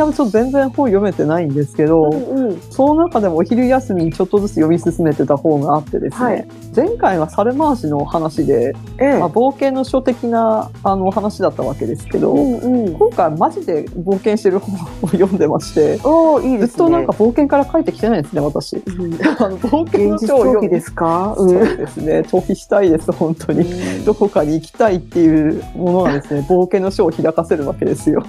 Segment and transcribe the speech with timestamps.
[0.00, 2.60] 最近やると全然本読めてないんですけど、うんうん。
[2.70, 12.94] その中でもお昼休みにちょっとずつ読み進めてた本があってですね、はい前回は猿回しの話で、ええまあ、冒険の書的なあの話だったわけですけど、うんうん。
[12.94, 16.66] 今回マジで冒険してる本を読んでまして、おーいいですね。
[16.68, 18.76] ずっとなんか冒険から帰ってきてないですね、私。
[18.76, 21.34] うん、 あの冒険の書を読むですか？
[21.36, 23.64] そうですね、逃避したいです、本当に。
[24.04, 28.22] どこかに行きたいっていうものがですね、冒険の書を開かせるわけですよ。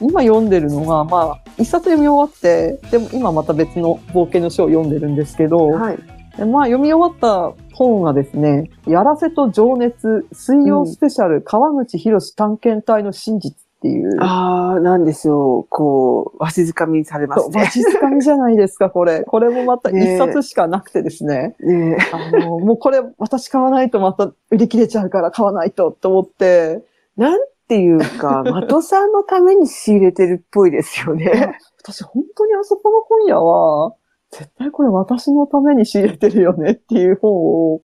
[0.00, 5.98] 今読んでるのが、まあ、一冊読み終わって、でも今また別の冒険の書を読んでるんですけど、はい。
[6.36, 15.66] でまあ読み終わった本がですね、やらせと情熱、水曜スペシャル、川口博士探検隊の真実っていう、ああ、なんでしょう。
[15.68, 17.52] こう、わしづかみにされますね。
[17.52, 19.24] そうマジつかみじゃないですか、これ。
[19.24, 21.56] これもまた一冊しかなくてですね。
[21.60, 26.82] ねあの、もうこれ私買わないとまた売り切れちゃうから買わないとと思って、
[27.16, 27.40] なん
[27.72, 31.56] ていうか、 的さんのために仕入れてるっぽいですよね。
[31.82, 33.94] 私本当にあそこの本屋は、
[34.30, 37.80] 絶対これ私のために仕入れてるよねっていう本を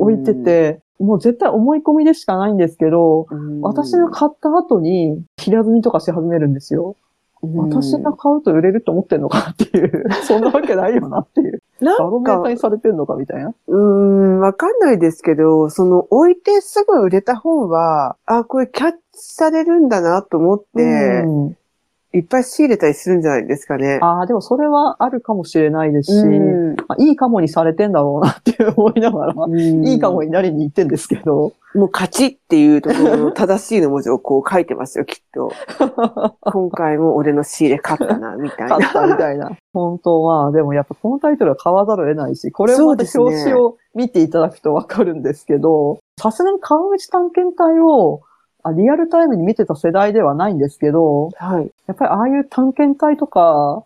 [0.00, 6.96] 置いてて、もう絶対思い込みでしかないんですけど、うん、私が買った後に平積みとかし始めるんですよ。
[7.42, 10.04] うん、私が買うと売れると思ってんのかっていう。
[10.24, 11.62] そんなわけないよなっていう。
[11.80, 13.54] なバロんかメーターに、されてんのかみたいな。
[13.68, 21.56] うーん、わかんないですけど、その置いてすぐ売れた本は、あ、これキャッチされるんだなと思って、うん
[22.16, 23.98] いっぱい仕入れたりするんじゃないですかね。
[24.00, 35.52] ああ、でもそれはあるかもしれないですし、うんまあいいかもにされてんだろうなって思いながら、いいかもになりに行ってんですけど、もう勝ちっていうところの正しいの文字をこう書いてますよ、きっと。
[36.40, 38.78] 今回も俺の仕入れ勝ったな、みたいな。
[38.78, 39.50] 買ったみたいな。
[39.74, 48.22] 本当は、でもやっぱこのタイトルは買わざるを得ないし、これで表紙を見ていただくとわかるんですけど、さすがに川口探検隊を
[48.66, 51.72] あリアルタイムに見てた世代ではないんですけど、はい。
[51.86, 53.84] やっぱりああいう探検隊とか、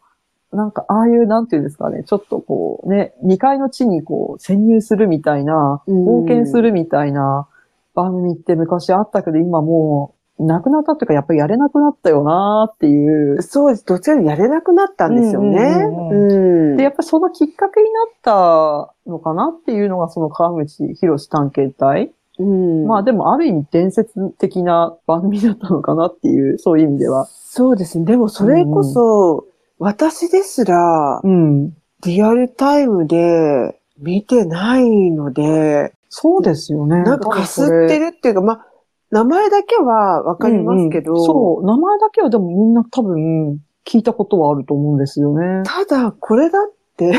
[0.53, 7.47] なんかああいう、なんていうんですかね、ちょっとこうね、2階の地にこう潜入するみたいな、冒険するみたいな
[7.95, 13.43] 番組って昔あったけど、今もう、なくなったっていうか、やっぱりやれなくなったよなっていう。
[13.43, 13.85] そうです。
[13.85, 16.77] どちらにやれなくなったんですよね。
[16.77, 22.13] で、やっぱりそのきっかけになったのかなっていうのが、その川口博士探検隊。
[22.41, 27.27] うんまあでも、ある意味伝説的な番組だったのかなっていう、そういう意味では。
[27.27, 28.05] そうですね。
[28.07, 29.47] でもそれこそ、
[29.79, 31.73] 私ですら、うん。
[32.05, 37.03] リアルタイムで見てないので、そうですよね。
[37.03, 38.67] なんかかすってるっていうか、まあ、
[39.11, 45.63] 名前だけはわかりますけど、うんうんそう、名前だけはでもみんな多分聞いたことはあると思うんですよね。
[45.65, 47.13] ただ、これだって、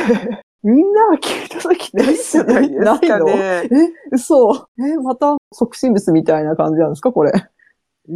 [0.63, 2.69] みんなは聞いた時ないじゃない？
[2.69, 3.33] ですかないね。
[3.63, 3.67] え、
[4.11, 4.67] 嘘？
[4.79, 7.31] え、また促進物みたいな感じなんですかこれ？
[8.09, 8.13] う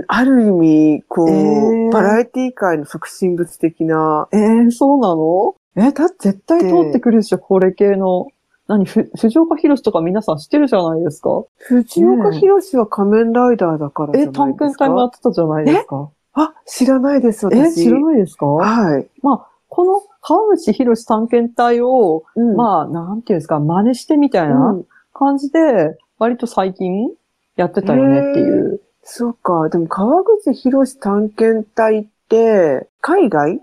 [0.00, 5.54] ん、ある意味、こう、えーバラエティ界の促進物的な、えー、そうなの？
[5.76, 8.26] え、絶対通ってくるでしょ、これ系の。
[8.66, 11.44] 何、ふ、藤岡弘とか皆さん知ってるじゃないですか？
[11.58, 14.38] 藤岡弘は仮面ライダーだからじゃないえ、ですか？
[14.44, 16.10] 探検隊もやってたじゃないですか？
[16.34, 17.84] あ、知らないです、え、私。
[17.84, 18.46] 知らないですか？
[18.46, 19.08] はい。
[19.22, 24.76] まあ、この川口博探検隊を、うんまあ、なんていうんですか、真似してみたいな
[25.14, 27.08] 感じで、割と最近
[27.56, 28.82] やってたよねっていう。
[29.02, 29.70] そうか。
[29.70, 33.62] でも、川口博探検隊って、海外？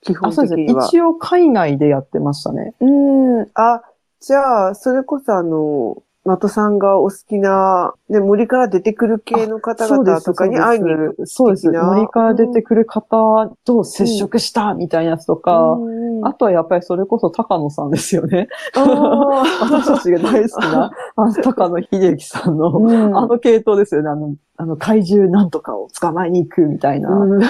[0.00, 0.66] 基本あ、そうですね。
[0.66, 0.86] 的には。
[0.86, 2.74] 一応海外でやってましたね。
[2.80, 3.48] うん。
[3.52, 3.82] あ、
[4.20, 11.26] じゃあ、それこそあの、的さんがお好きな、ね、森から出てくる系の方々とかに会いに行く。
[11.26, 11.68] そうです。
[11.68, 18.48] 森から出てくる方と接触したみたいなやつとか、うんあとはやっぱりそれこそ高野さんですよね。
[18.74, 18.80] あ
[19.60, 24.08] 私たちが大好きな、あの高野秀幸さんの、ーうんあの系統ですよね。
[24.08, 27.42] あの、あの怪獣なんとかを捕まえに行くみたいな、うん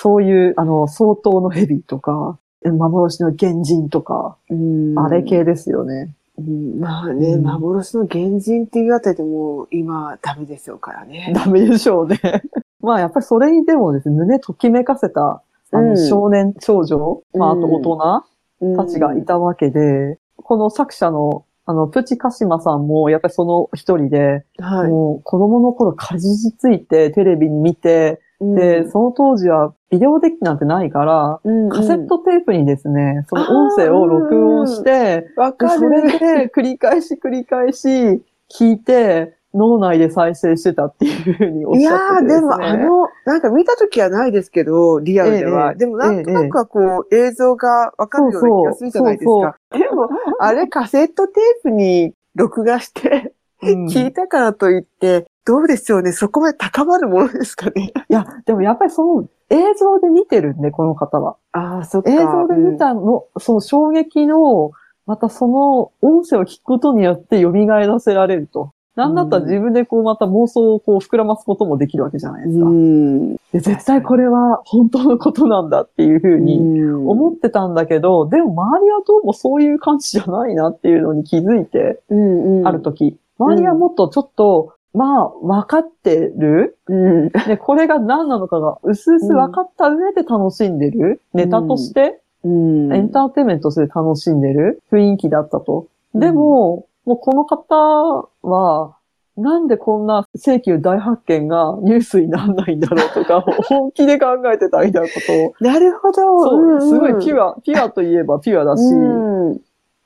[0.00, 6.14] そういう、あの、相当の蛇とか、幻の原人とか、うんあれ系ですよね。
[6.38, 11.32] うんまあね、うん幻の原人っていうあたりでも今ダメでしょうからね。
[11.36, 12.20] ダメでしょうね。
[12.80, 15.42] まあやっぱりそれにでもですね、胸ときめかせた、
[15.72, 24.90] あの、うん少年、少女、まああと大人たちがいうんたわけで、この作者の、あの、プチカシマさんも、やっぱりその一人で、はい。
[24.90, 36.18] もう子供の頃かじりついてテレビに見て、で、その当時はビデオデッキなんてないから、うん、カセットテープにですね、その音声を録音して、わかでそれる。
[36.18, 42.40] で繰り返し繰り返し聞いて、脳内で再生してたっていうふうにおっいやしゃってー、てですね。
[42.40, 45.70] でもあの、なんか見たときはないですけど、リアルでは。
[45.70, 49.58] ええでもなんとなくはこう、映像がわかるような気がするじゃないですそうか。
[49.72, 50.08] でも、
[50.38, 53.32] あれカセットテープに録画して、
[53.62, 56.12] うん聞いたからといって、どうでしょうね。
[56.12, 57.90] そこまで高まるものですかね。
[58.10, 61.36] いや、でもやっぱりその映像で見てるんで、この方は。
[61.52, 62.12] ああ、そっか。
[62.12, 64.72] 映像で見たの、その衝撃の、
[65.06, 68.72] またその音声を聞くことによって蘇らせられると。
[68.94, 72.66] なんだったら自分でこうまた妄想をこう膨らますこともできるわけじゃないですか。
[72.66, 73.36] うん。
[73.36, 82.68] で絶対これは本当のことなんだっていうふうに思ってたんだけど、でも周りはどうもそういう感じじゃないなっていうのに気づいて、うんうん。
[82.68, 83.16] ある時。
[83.38, 86.78] 周りはもっとちょっと、まあ、分かってる？
[86.86, 87.28] うん。
[87.28, 92.94] で、これが何なのかが薄々分かった上で楽しんでる、ネタとして、うん。
[92.94, 94.82] エンターテインメントとして楽しんでる？
[94.90, 95.86] 雰囲気だったと。
[96.14, 98.94] でも、もうこの方は、
[99.36, 105.52] なんでこんな世紀大発見がニュースにならないんだろうとか、 本気で考えてたみたいなことを。
[105.60, 106.12] なるほど。
[106.42, 109.37] そう、すごいピュアア、ピュアといえばピュアだし、うん。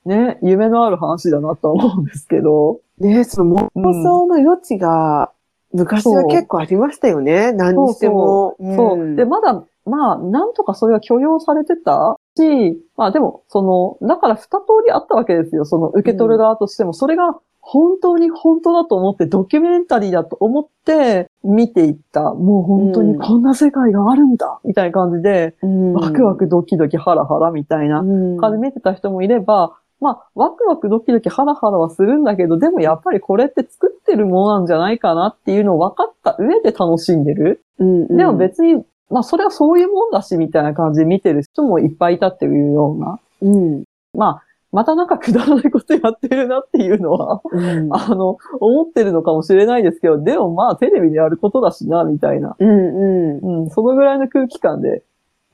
[0.04, 2.80] ね、夢のある話だなとは思うんですけど。
[2.98, 5.32] ねその妄想の余地が、
[5.72, 7.52] 昔は結構ありましたよね。
[7.52, 8.56] 何にしても。
[8.60, 9.16] そう。
[9.16, 13.62] で、まだ、まあ、なんとかそれは許容されてたし、まあでも、そ
[14.00, 15.64] の、だから二通りあったわけですよ。
[15.64, 16.92] その受け取る側としても。
[16.92, 22.34] それが本当に本当だと思って、ドキュメンタリーだと思って見ていった。
[22.34, 37.64] もう本当にこんな世界があるんだみたいな感じで、うん、ワクワクドキドキハラハラみたいなうん感じで見てた人もいれば、まあ、ワクワクドキドキハラハラはするんだけど、でもやっぱりこれって作ってるものなんじゃないかなっていうのを分かった上で楽しんでる。
[37.78, 43.20] うんうんでも別に、まあそれはそういうもんだしみたいな感じで見てる人もいっぱいいたっていうような。
[43.42, 43.84] うん。
[44.14, 47.88] まあ、またなんかくだらないことやってるなっていうのは、うん。
[47.94, 52.56] あの、思ってるのかもしれないですけど、でもまあテレビでやることだしな、みたいな。
[52.58, 53.62] うんうん。
[53.62, 55.04] うん、そのぐらいの空気感で、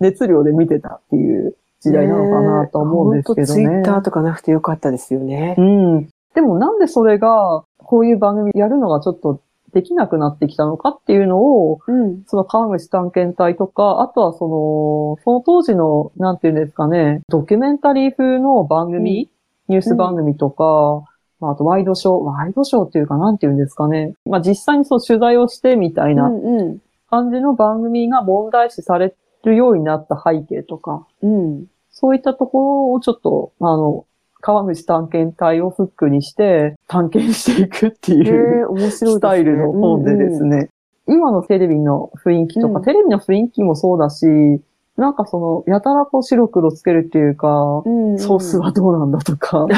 [0.00, 3.54] 熱量で見てたっていう時代なのかなと思うんですけどね。
[3.54, 5.62] ツイッターとかなくてよかったですよねう。
[5.62, 6.08] ん。
[6.34, 9.40] でもなんでそれが、こういう番組やるのがちょっと
[9.72, 12.22] できなくなってきたのかっていうのを、うん。
[12.26, 19.30] その川口探検隊とか、あとはその、その当時の、なんていうんですかね、ドキュメンタリー風の番組、
[19.68, 21.04] ニュース番組とか、
[21.40, 24.14] まあ、あとワイドショー、ワイドショーっていうかなんていうんですかね。
[24.24, 26.78] まあ実際にそう取材をしてみたいなうん
[27.10, 29.14] 感じの番組が問題視され
[29.48, 31.66] るようになった背景とか、うん。
[31.90, 34.04] そういったところをちょっと、あの、
[34.40, 39.18] 川口探検隊をフックにして探検していくってへいうえ、面白いね。
[39.18, 40.68] スタイルの本でですね、
[41.08, 44.26] 今のテレビの雰囲気とか、うんテレビの雰囲気もそうだし、
[44.98, 48.18] なんかその、やたらこう白黒つけるっていうか、うん、うん。
[48.18, 49.68] ソースはどうなんだとか、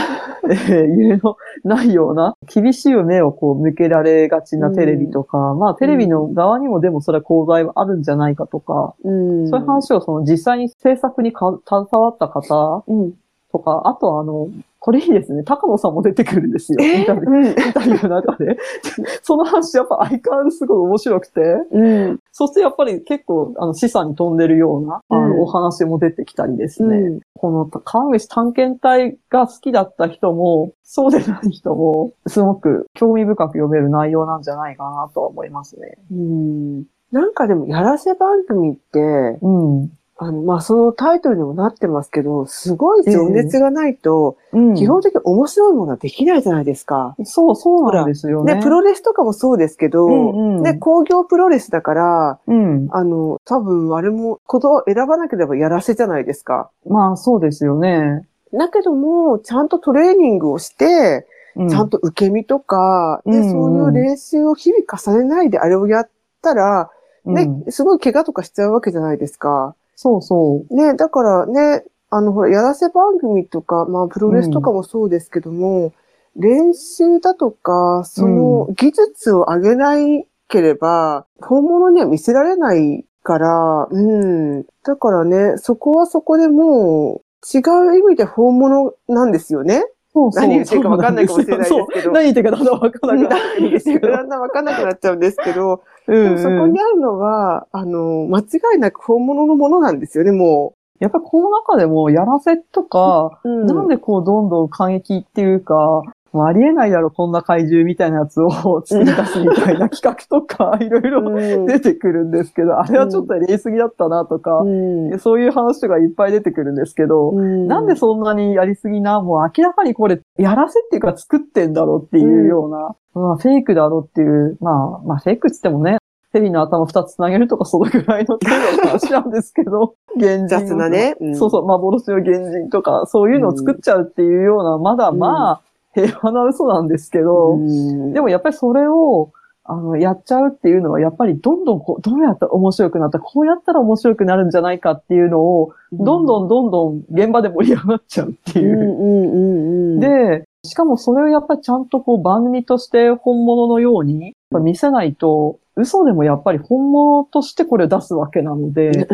[0.44, 9.48] え ーいうのないような、厳しい目をこう向けられがちなテレビとか、まあテレビの側にもでもそれは功罪はあるんじゃないかとか、うん。
[9.48, 13.12] そういう話をその実際に制作にか携わった方うん。
[13.52, 14.48] とか、あとはあの、
[14.80, 16.78] これいいですね、高野さんも出てくるんですよ。
[16.80, 17.46] インタビューうん。
[17.46, 18.56] インタビューの中で。
[19.22, 21.40] その話やっぱ相変わらずすごい面白くて、
[21.70, 22.18] うん。
[22.32, 26.96] そしてやっぱり結構あの資産に飛んでるような、あうんのお話も出てきたりですね。
[26.96, 27.20] うん。
[27.38, 35.98] この川口探検隊が好きだった人も、そうでない人も、すごく興味深く読める内容なんじゃないかなとは思いますね。
[36.10, 36.84] うん。
[37.12, 39.50] なんかでも、やらせ番組って、う
[39.82, 39.90] ん。
[40.22, 47.16] あの、まあ、そのタイトルにもなってますけど、すごい情熱がないと、うん、基本的に面白いものはできないじゃないですか。
[47.24, 48.56] そう、そうなんですよね。
[48.56, 52.88] ね、プロレスとかもそうですけど、うんうんね、工業プロレスだから、うん。
[52.90, 56.70] あの、多分あれも、ことを選ばなければやらせじゃないですか。
[56.86, 58.28] まあ、そうですよね。
[58.52, 66.10] だけども、ちゃんとトレーニングをして、うちゃんと受け身とか、でうんうんそういう練習を日々重ねないであれをやっ
[66.42, 66.90] たら、
[67.24, 69.74] ね、うんすごい怪我とかしちゃうわけじゃないですか。
[70.02, 70.74] そうそう。
[70.74, 75.92] ね、だからね、あの、ほら、やらせ番組とか、まあ、プロレスとかもそうですけども、
[76.36, 84.64] 練習だとか、その技術を上げないければ、本物には見せられないから、うん。
[84.84, 89.84] だからね、そこはそこでもう、違う意味で本物なんですよね。
[90.14, 94.08] そうそう何言ってるか分かんないかもしれないですけど何言ってるかだんだん分かんなくなってくるんですけど。
[94.08, 95.80] だんだんわかんなくなっちゃうんですけど、 うんうん
[96.10, 98.44] でもそこにあるのは、あの、間違
[98.76, 103.48] いなく本物のものなんですよね、もやっぱりこの中でも、やらせとか、う。
[103.48, 103.66] うん。
[103.66, 106.02] なんでこう、どんどん過激っていうか、
[106.32, 111.66] もうありえないだろ、こんな怪獣みたいなやつを作り出すみたいな企画とか、 いろいろうん。
[111.66, 115.18] 出てくるんですけど、あれはちょっとやりすぎだったなとか、うん。
[115.18, 117.66] そういう話とかいっぱい出てくるんですけど、うん。
[117.66, 125.96] なんでそんなにやりすぎな、もう明らかにこれ、やらせっていうか作ってんだろうっていうような、まあフェイクだろうっていう、まあ、まあフェイクっつってもね、
[126.32, 131.16] テリーの頭二つ繋げるとかそのぐらいの程度の話なんですけど、 現人雑なね。
[131.20, 131.36] うん。
[131.36, 135.60] そうそう、幻の原人とか、そういうのを作っちゃうっていうような、まだまあ、
[135.94, 138.12] 平和な嘘なんですけど、うん。
[138.12, 139.30] でもやっぱりそれを、
[139.64, 150.00] あの、やっちゃうっていうのは、やっぱりどんどんこう、どうやったら面白くなったこうやったら面白くなるんじゃないかっていうのを、どんどんどんどん現場で盛り上がっちゃうっていう。
[150.00, 159.06] で、しかもそれをやっぱりちゃんとこう番組として本物のようにぱ見せないと、嘘でもやっぱり本物としてこれを出すわけなので、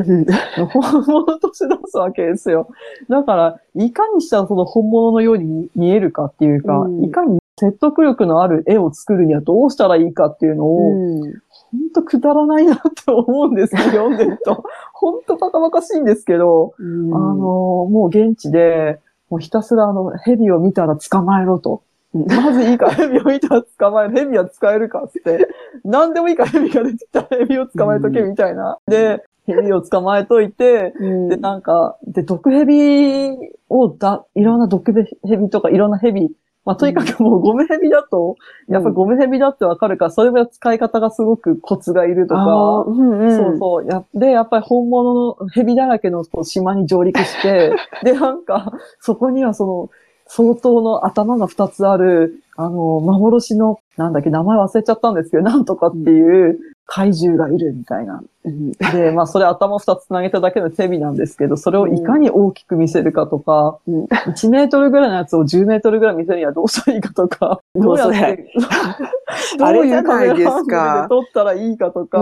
[0.72, 2.68] 本物として出すわけですよ。
[3.08, 14.64] だから、いかにしたらその本物のように見えるかっていうか、うんいかに説得力のある絵を作るにはどうしたらいいかっていうのを、うんほんとくだらないなって思うんですよ、 読んでると。
[14.92, 21.82] ほんとバカバカしいんですけど、うんあの、もう現地で、もうひたすらあの、蛇を見たら捕まえろと。
[22.24, 24.14] まずいいから蛇を見たら捕まえる。
[24.14, 25.48] 蛇は使えるかって。
[25.84, 28.78] 何でもいいから蛇が出てきたら蛇を捕まえとけみたいな。
[28.86, 33.36] で、蛇を捕まえといて、うんで、なんか、で、毒蛇
[33.68, 36.30] をだ、いろんな毒蛇とかいろんな蛇、
[36.66, 38.34] まあ、とにかくもうゴム蛇だと、
[38.68, 43.86] やっぱりゴム蛇だってわかるから、それは使い方がすごくコツがいるとあかー、うんうんそうそう。
[43.86, 49.90] やで、やっぱり本物の蛇だらけの島に上陸して、 で、なんか、そこにはその、
[50.28, 58.22] 相当の頭が二つある、あの、幻の、なんだっけ、名前忘れちゃったんですけど、なんとかっていう怪獣がいるみたいな。
[58.44, 68.52] うんで、まあ、それ頭二つ繋げただけの蛇なんですけど、それをいかに大きく見せるかとか、うん1メートルぐらいのやつを10メートルぐらい見せるにはどうしたらいいかとか、どうやって、
[69.58, 72.18] どういうカメラで撮ったらいいかとか、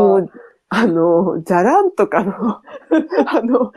[0.76, 2.33] あの、じゃらんとかの、
[3.26, 3.73] あの、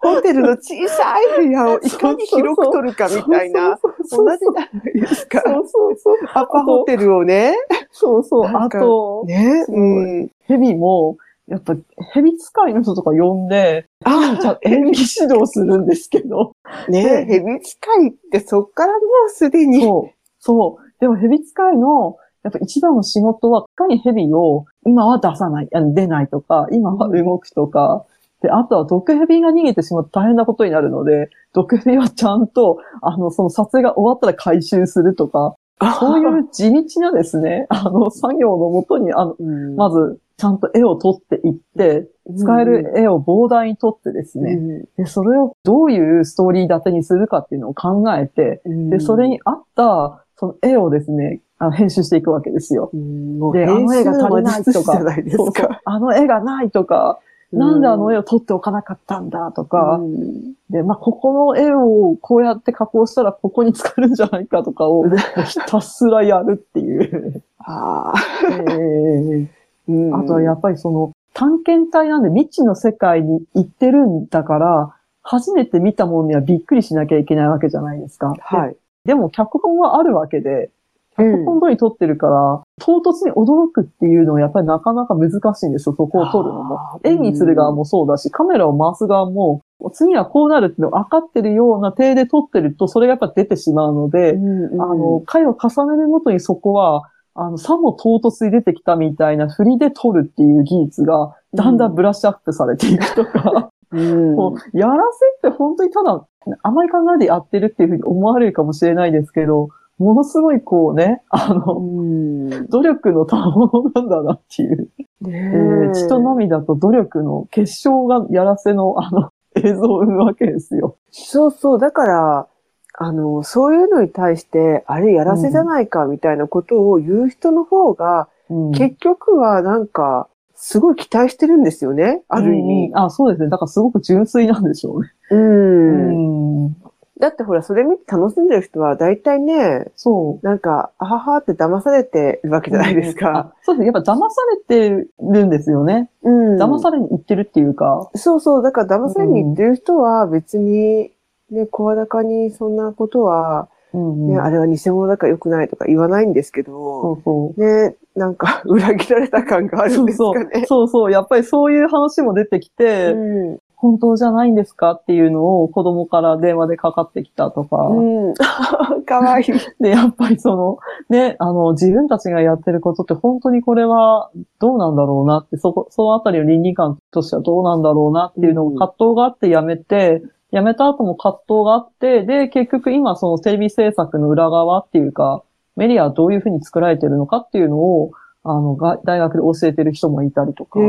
[0.00, 5.42] ホテルの小さい部屋を いかに広く取るかみたいな、そう同じじゃないですか。
[5.44, 6.16] そうそうそう。
[6.32, 7.56] アパホテルをね。
[7.90, 8.46] そうそう。
[8.46, 9.64] あと、ね。
[9.66, 10.30] そううん。
[10.46, 11.16] 蛇も、
[11.48, 11.74] やっぱ、
[12.12, 16.52] 蛇使いの人とか呼んで、あじゃあ 演技指導するんですけど、
[16.88, 19.82] ね、蛇使いってそっからもうすでに。
[19.82, 20.92] そう、そう。
[21.00, 28.04] でも蛇使いの、やっぱ一番の仕事は、いかに蛇を今は出さない、あの出ないとか、今は動くとか、
[28.42, 35.54] で、あとは毒蛇が逃げてしまうと大変なことになるので、毒蛇はちゃんと、あの、その撮影が終わったら回収するとか、
[35.98, 44.84] そういう地道なですね、 あの、作業のもとに、あの、うん、まず、ちゃんと絵を撮っていって、使える絵を膨大に撮ってですね、ね。
[44.96, 52.90] で、それをどういうストーリー立てにするかっていうのを考えて、で、それに合った、その絵をですね、あの編集していくわけですよ。
[52.92, 55.80] で、あの絵が足りないとか。
[55.84, 57.20] あの絵がないとか、
[57.52, 65.04] なんであの絵を撮っておかなかったんだとか、うんで、まあ、ここの絵をこうやって加工したらここに使えるんじゃないかとかを、
[65.46, 67.42] ひたすらやるっていう。
[67.58, 68.12] あ
[68.50, 78.34] えーーあとはやっぱりその探検隊なんで未知の世界に行ってるんだから、初めて見たものにはびっくりしなきゃいけないわけじゃないですか。
[78.40, 78.76] はい。
[79.04, 80.70] でも脚本はあるわけで、
[81.18, 81.32] うん。
[81.32, 86.78] 脚本通り撮ってるから、唐突に驚くっていうのはやっぱりなかなか難しいんですよ、そこを撮るのも。
[87.04, 89.60] 演技する側もそうだし、カメラを回す側も、
[89.92, 97.02] 次はこうなるっていうの分かってるような体で撮ってると、それがやっぱ出てしまうので、あの、回を重ねるごとにそこは、
[97.34, 104.96] あの、さも唐突に出てきたみたいな振りで撮るっていう技術が、だんだんブラッシュアップされていくとか、うん、こうやら
[105.40, 106.26] せって本当にただ、
[106.62, 109.68] あまり考えてやってるっていうふうに思われるかもしれないですけど、
[110.02, 114.88] ものすごいこうね、あの、うん努力の賜物なんだなっていう。
[115.26, 120.96] えー血と涙と努力の結晶がやらせのあの映像を生むわけですよ。
[121.10, 121.78] そうそう。
[121.78, 122.46] だから、
[122.94, 132.22] あの、そういうのに対して、あれやらせじゃないかみたいなことを言う人の方が、うん結局はなんか、すごい期待してるんですよね。
[132.28, 132.88] ある意味。
[132.88, 133.48] うんあ、そうですね。
[133.48, 135.12] だからすごく純粋なんでしょうね。
[135.30, 136.64] うん。
[136.66, 136.76] うん。
[137.22, 140.44] だってほら、それ見て楽しんでる人は、大体ね、そう。
[140.44, 143.38] なんか、あははって騙されてるわけじゃないですか。
[143.38, 143.92] あそうですね。
[143.94, 146.10] やっぱ騙されてるんですよね。
[146.24, 146.60] うん。
[146.60, 148.10] 騙されに行ってるっていうか。
[148.16, 148.62] そうそう。
[148.64, 151.12] だから騙されに行ってる人は別に、
[151.52, 157.60] ね、声高にそんなことは、うんね、あれは偽物だから良くないとか言わないんですけそど、うそう。
[157.60, 160.66] ね、なんか裏切られた感があるんですそうかね。
[160.66, 161.12] そうそう。
[161.12, 163.58] やっぱりそういう話も出てきて、うん。
[163.82, 167.78] 本当じゃないんですかっていうのを子供から電話でかかってきたとか。
[167.78, 168.34] うん。
[169.04, 169.82] かわいい。
[169.82, 170.78] で、やっぱりその、
[171.10, 180.22] ね、あの、自分たちがやってることって本当にこれはどうなんだろうなって、そこ、そのあたりの倫理観としてはどうなんだろうなっていうのをうん葛藤があってやめて、
[180.52, 185.42] やめた後も葛藤があって、で、結局今そのテレビ制作の裏側っていうか、
[185.74, 188.12] メディアはどういうふうに作られてるのかっていうのを、
[188.44, 190.78] あの、が大学で教えてる人もいたりとか。
[190.80, 190.86] へえ、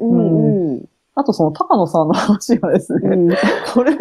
[0.00, 0.84] うんうん。
[1.18, 3.28] あとその高野さんの話がですね、うん。
[3.74, 3.92] これ、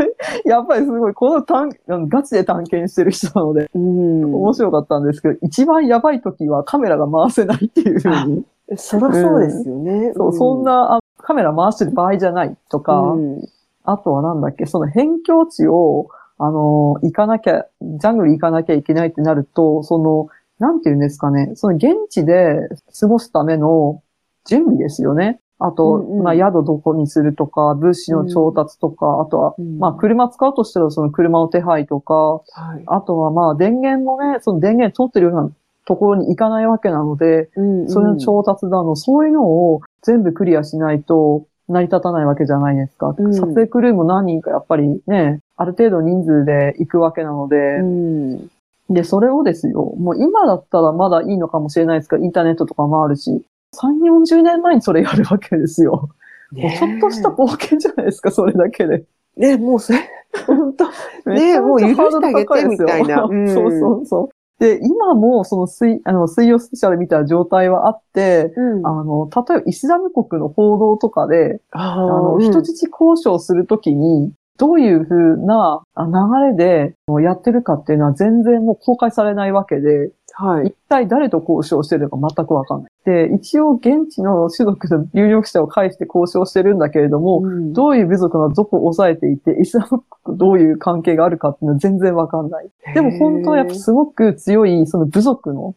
[0.45, 1.71] やっぱりすごい、この探、
[2.07, 4.35] ガチで探検してる人なので、うん。
[4.35, 8.45] 面白かったんですけど、一番やばい時はカメラが回せないっていうふうに、
[8.75, 10.13] そりゃそうですよね。
[10.15, 13.49] そうそんなあカメラ回してる場合じゃないとか、うん。
[13.83, 20.27] あとはなんだっけ、その辺境地を、あの、行かなきゃ、ジャングル行かなきゃいけないってなると、その、
[20.59, 22.69] なんていうんですかね、その現地で
[22.99, 24.03] 過ごすための
[24.45, 25.39] 準備ですよね。
[25.59, 26.23] あと、うんうん。
[26.23, 29.79] まあ宿どこにするとか、物資の調達とか、あとは、うん。
[29.79, 32.41] まあ車使うとしたらその車の手配とか、は
[32.79, 32.83] い。
[32.85, 35.51] あとはまあ電源もね、その電源取ってるような
[35.85, 37.89] ところに行かないわけなので、うん。
[37.89, 43.15] それの調達だの、そういうのを全部クリアしないと成り立たないわけじゃないですか。
[43.17, 43.33] うん。
[43.33, 48.47] 撮影クルーも何人かやっぱりね、ある程度人数で行くわけなので、うん。
[48.89, 53.43] で、それをですよ、もう今だったらまだいいのかもしれないですけど、インターネットとかもあるし、
[53.75, 56.09] 3、40年前にそれやるわけですよ。
[56.51, 59.05] もうちょっとした冒険じゃないですか、それだけで。
[59.35, 59.99] ね、もうそれ、
[60.45, 63.23] 本当めちゃめちゃもう許してあげてみたいな。
[63.23, 63.53] うん。
[63.53, 64.29] そうそうそう。
[64.59, 68.87] で、今もその水、あの、水曜スペシャルみたいな状態はあって、うん。
[68.87, 72.41] あの、例えばイスラム国の報道とかで、ああの、うん。
[72.41, 76.11] 人質交渉するときに、どういう風なあ流
[76.47, 80.67] れでやってるかっていうのは全然もう公開されないわけで、はい。
[80.67, 82.91] 一体誰と交渉してるのか全くわかんない。
[83.05, 92.69] で、一応現地の種族の有力者を介して交渉してるんだけれども、うんどういう部族がどこを抑えていて、イスラム国とどういう関係があるかっていうのは全然わかんない。
[92.93, 95.73] でも本当はやっぱすごく強い、その部族の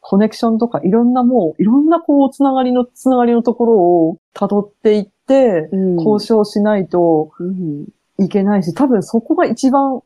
[0.00, 7.86] コネクションとかいろんなもう、いろんなこう、つながりの、つながりのところを辿っていって、うん交渉しないとうん
[8.20, 10.00] いけないし、多分そこが一番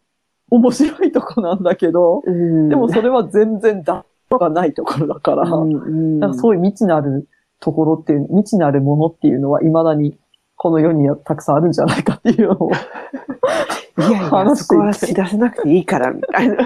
[0.51, 2.69] 面白いとこなんだけど、うん。
[2.69, 6.21] でもそれは全然だがないところだから、うんうん。
[6.21, 7.29] だからそういう未知なる
[7.61, 10.19] ところっていう、未知なるものっていうのは未だに
[10.57, 12.71] この世にはたくさんあるんじゃないかっていうのを、
[13.99, 16.57] いやいや、 話そこは知らせなくていいから、みたいな。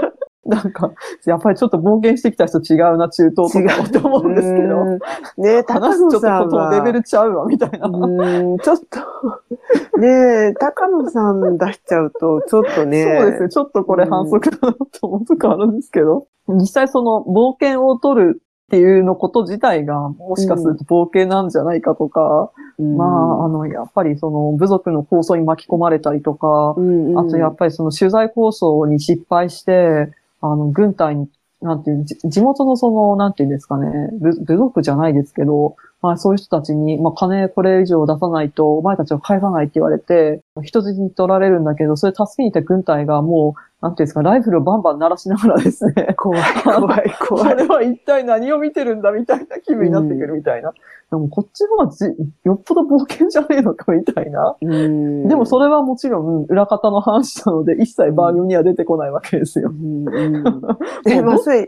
[0.46, 0.92] なんか、
[1.26, 4.98] やっぱりちょっと冒険してきた人違うな、中東とかもって思うんですけど、うん
[5.42, 6.44] ねえ、高話すちょっと野さんは。
[6.44, 7.88] ことレベルちゃうわ、みたいな。
[7.88, 10.08] うん、ちょっと、ね
[10.50, 13.04] え、高野さん出しちゃうと、ちょっとね。
[13.04, 13.48] そうですね。
[13.48, 30.10] ちょっとこれ反則だなと思うとこあるんですけど、実際その冒険を取るっていうのこと自体が、もしかすると冒険なんじゃないかとか、うんまあ、あの、やっぱりその部族の構想に巻き込まれたりとか、うんうんあとやっぱりその取材構想に失敗して、
[30.44, 31.28] あの、軍隊に、
[31.62, 47.56] なんていう、地元のその、なんていうんですかね、部部族じゃないですけど、まあそういう人たちに、まあ金これ以上出さないと、お前たちは返さないって言われて、人質に取られるんだけど、それ助けに行った軍隊がもう、なんていうんですか、ライフルをバンバン鳴らしながらですね、怖い、怖い、こ 怖い。
[47.56, 50.72] れは一体何を見てるんだみたいな気分になってくるみたいな。
[51.10, 52.06] でもこっちの方がじ
[52.44, 54.56] よっぽど冒険じゃねえのかみたいな。
[54.60, 59.70] うん でもそれはもちろん裏方の話なので、一切番組には出てこないわけですよ。
[59.70, 60.44] うんうん
[61.06, 61.66] え、まあ、それ、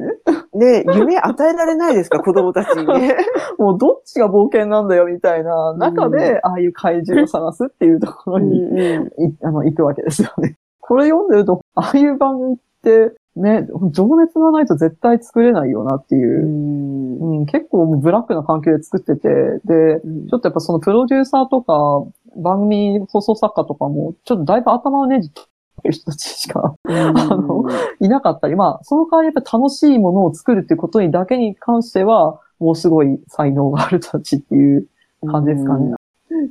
[0.55, 3.17] ね、夢与えられないですか、子供たちにね。
[3.59, 10.57] もうどっちが冒険なんだよみたいな中で、ああいう怪獣を探すっていうところに、うんあの行くわけですよね。
[10.81, 16.47] これ読んでると、ああいう番組って、ね、情熱がないと絶対作れないよなっていうう。
[16.47, 19.29] んうん、結構もうブラックな環境で作ってて、
[19.65, 22.05] で、ちょっとやっぱそのプロデューサーとか、
[22.37, 25.41] 番組放送作家とかも、ちょっとだいぶ頭をねじって
[25.89, 26.91] る人たちしか あ
[27.37, 27.65] の
[28.01, 34.87] いなかったり、まあ、その代わりやっぱ楽しいものを作るっていうことにだけに関しては、もうすごい才能がある人たちっていう
[35.27, 35.95] 感じですかね。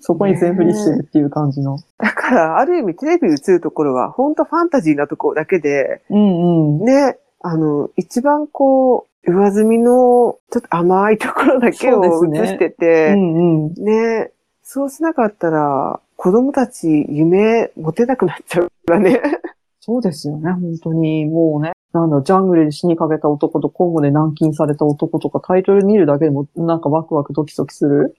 [0.02, 1.78] そこに全振りしてるっていう感じの。
[1.98, 6.86] だから、ある意味テレビ映るところは、本当ファンタジーなところだけで、うんうん。
[6.86, 12.10] ね、あの、一番こう、上積みの、ちょっと甘いところだけを映
[12.46, 13.74] してうて、んうん。
[13.84, 14.32] ね、
[14.64, 19.22] そうしなかったら、子供たち夢持てなくなっちゃうからね。
[19.80, 21.26] そうですよね、本当に。
[21.26, 28.16] もうね、なんだろう、ジャングルで死にかけた男とコンゴで軟禁された男とかタイトル見るだけでもなんかワクワクドキドキする。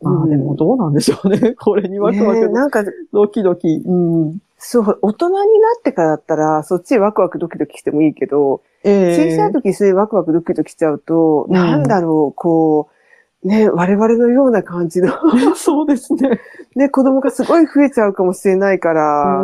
[0.00, 1.54] まあうんでもどうなんでしょうね。
[1.58, 3.82] これにワクワクねなんか、ドキドキ。
[3.84, 4.38] うん。
[4.58, 5.42] そう、大人にな
[5.78, 12.97] ってからだったら、そっちワクワクドキドキしてもいいけど、え小さい時そういうワクワクドキドキしちゃうと、うんなんだろう、こう、
[13.44, 15.12] ね、我々のような感じの、
[15.54, 16.40] そうですね。
[16.74, 19.42] ね、子供がすごい増えちゃうかもしれないから、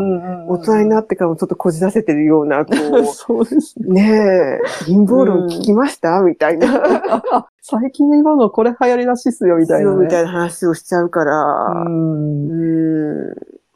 [0.48, 2.72] 大人になっってからもちょっとこじらせてるような、こ
[3.06, 3.86] そうですね。
[3.86, 6.66] う、ねえ、陰謀論聞きました、みたいな。
[7.30, 10.04] あ最近の今のこれ流行りらしいっすよ、みたいな、ね。
[10.04, 13.32] みたいな話をしちゃうから、うんう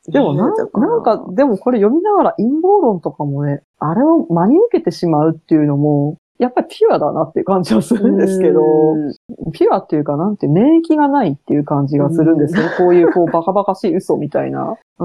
[0.08, 0.12] ん。
[0.12, 8.60] でもな、なんか、でもこれ読みながら陰謀論とかもね、あれを真に受けてしまうっていうのも、やっぱりピュアだなっていう感じはするんですけど、
[8.92, 9.14] うん
[9.52, 12.70] ピュアっていうかなんて免疫がないっていう感じがするんですよね。
[12.76, 14.76] こういうこうバカバカしい嘘みたいな。
[14.98, 15.04] う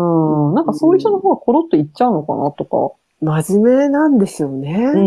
[0.52, 0.54] ん。
[0.54, 2.96] なんかそういう人の方がコロッと言っちゃうのかなとか。
[3.22, 4.92] 真面目なんでしょうね。
[4.94, 4.98] う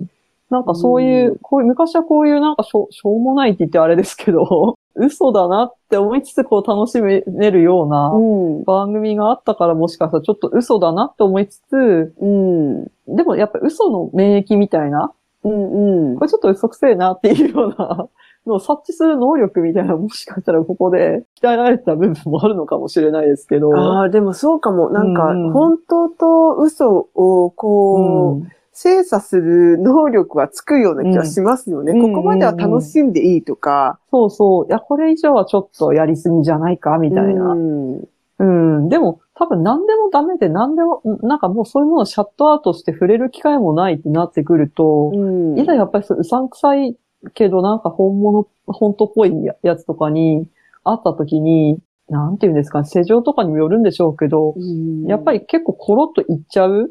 [0.00, 0.06] ん。
[0.50, 8.64] なんかそういう、うんこういう、昔はこういうなんかしょしょうもないって言ってあれですけど、 嘘だなって思いつつこう楽しめるようなうん。
[8.64, 12.84] 番組があったからもしかしたらちょっと嘘だなって思いつつ、うん。
[13.08, 15.12] でもやっぱ嘘の免疫みたいな、
[15.44, 16.10] うん。
[16.10, 18.08] うんこれちょっと嘘くせえなっていうような
[18.46, 23.76] のを察知する能力みたいなもしかしたらここで鍛えられてた部分もあるのかもしれないですけど。
[23.76, 24.90] ああ、でもそうかも。
[24.90, 31.92] なんか、うんうん本当と嘘を、こう、うん精査する能力はつくような気がしますよね。
[31.92, 33.98] うんここまでは楽しんでいいとか。
[34.10, 34.66] そうそう。
[34.66, 37.52] いや、これ以上はちょっとやりすぎじゃないかみたいな。
[37.52, 38.88] うんうん。
[38.88, 45.58] でも、多分何でもダメで何でも、なんかもうそういうものをシャットアウトして触れる機会もないってなってくると、うん。
[45.58, 46.96] いざやっぱりそううさんくさい
[47.34, 50.46] けどなんか本物、本当っぽいややつとかに
[50.84, 55.04] 会った時に、なんていうんですかね、世情とかにもよるんでしょうけど、うん。
[55.06, 56.90] やっぱり結構コロッといっちゃう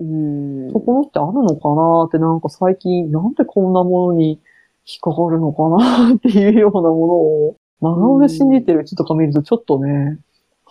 [0.00, 0.72] うん。
[0.72, 4.40] ところってあるのかなってなんか最近、なんでこんなものに
[4.86, 10.18] 引っかかるのかなっていうようなものを、真顔で信じてる人とか見るとちょっとね、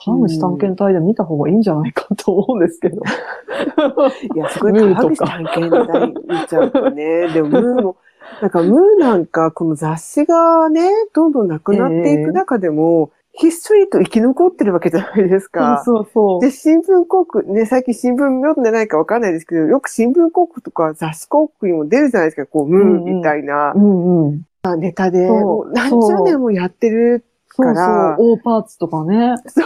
[0.03, 3.01] ハムシ探検隊で見た方がいいんじゃないかと思うんですけど。
[4.35, 7.27] いや、そこでムーとか科学史探検隊見ちゃうとね。
[7.33, 7.95] でもムーも、
[8.41, 15.83] なんかムーなんか、この雑誌がね、どんどんなくなっていく中でも、ひっそりと生き残ってるわけじゃないですか。
[15.85, 16.41] そうそう。
[16.41, 24.45] で、新聞広告、ね、最近新聞読んでないかわかんないですけど、よく新聞広告とか雑誌広告にも出るじゃないですか、こう、ムーみたいなうんうん。
[24.79, 25.29] ネタで、
[25.73, 27.23] 何十年もやってる。
[27.63, 28.15] そうそからう。
[28.19, 29.35] オーパーツとかね。
[29.47, 29.65] そう。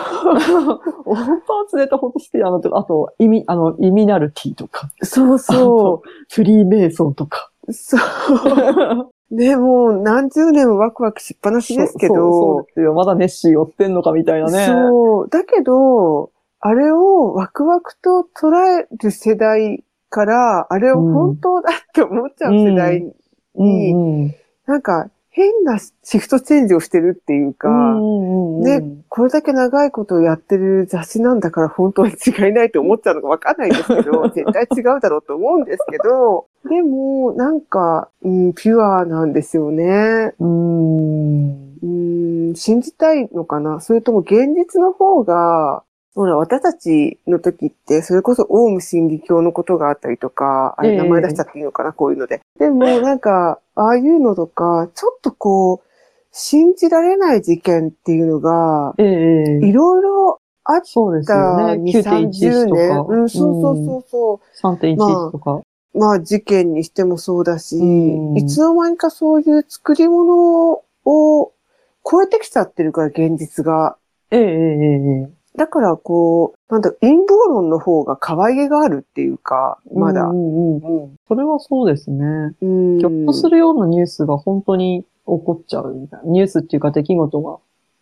[1.06, 2.70] オーパーツネタほんと好きだなって。
[2.72, 7.52] あと、意味、あの、イミナルティとか、そうそフリーメイソンとか。
[7.68, 7.74] う。
[7.74, 9.12] そう。
[9.32, 12.94] ね、もう何十年もワクワクしっぱなしですけそうそうど、ですよ。
[12.94, 14.68] まだネッシー寄ってんのかみたいなね。
[14.68, 15.30] そう。
[15.30, 23.02] だけど、あれをワクワクと捉える世代から、あれを本当だって思っちゃう世代
[23.56, 24.36] に、うんうん。
[24.68, 40.34] なんか変なシフトチェンジをしてるっていうか、うんうんうんね、これだけ長いことをやってる雑誌なんだから本当に違いないと思っちゃうのかわかんないですけど、 絶対違うだろうと思うんですけど、でも、なんか、うん、ピュアなんですよね。
[40.40, 41.76] うん。
[41.84, 41.86] う
[42.52, 43.82] ん、信じたいのかな？
[43.82, 45.84] それとも現実の方が、
[46.16, 52.40] ほら、私たちの時って、それこそオウム真理教のことがあったりとか、あれええ名前出しちゃっていいのかな、こういうので。
[52.58, 55.88] でも、なんか、ああいうのとか、ちょっとこう、
[56.32, 61.38] 信じられない事件っていうのが、ええいろいろあっそうですね。
[61.38, 63.08] 2、30 9.11と。
[63.08, 64.42] うん、そうそうそうそ
[64.74, 64.76] う。
[64.76, 65.62] 3.11とか。
[65.94, 67.84] まあ事件にしてもそうだし、う
[68.34, 71.54] んいつの間にかそういう作り物を
[72.04, 73.98] 超えてきちゃってるから、現実が。
[74.32, 80.24] ええええええだからこう、なんだ、陰謀論の方が可愛げがあるっていうか、まだ。
[80.24, 81.16] うんうんうんうん。
[81.28, 82.26] それはそうですね。
[82.62, 86.32] うんぎょっとするようなニュースが本当に起こっちゃうみたいな。
[86.32, 87.58] ニュースっていうか出来事が。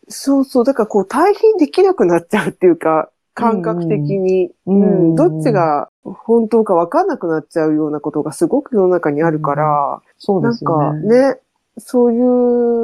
[0.09, 0.63] そうそう。
[0.65, 4.51] だからこう、対比できなくなっちゃうっていうか、感覚的に。
[4.65, 11.01] ううんんどっちが本当か分かんなくなっちゃうようなことがすごく世の中にあるから、そうなんですよね。
[11.01, 11.39] かね、
[11.77, 12.21] そうい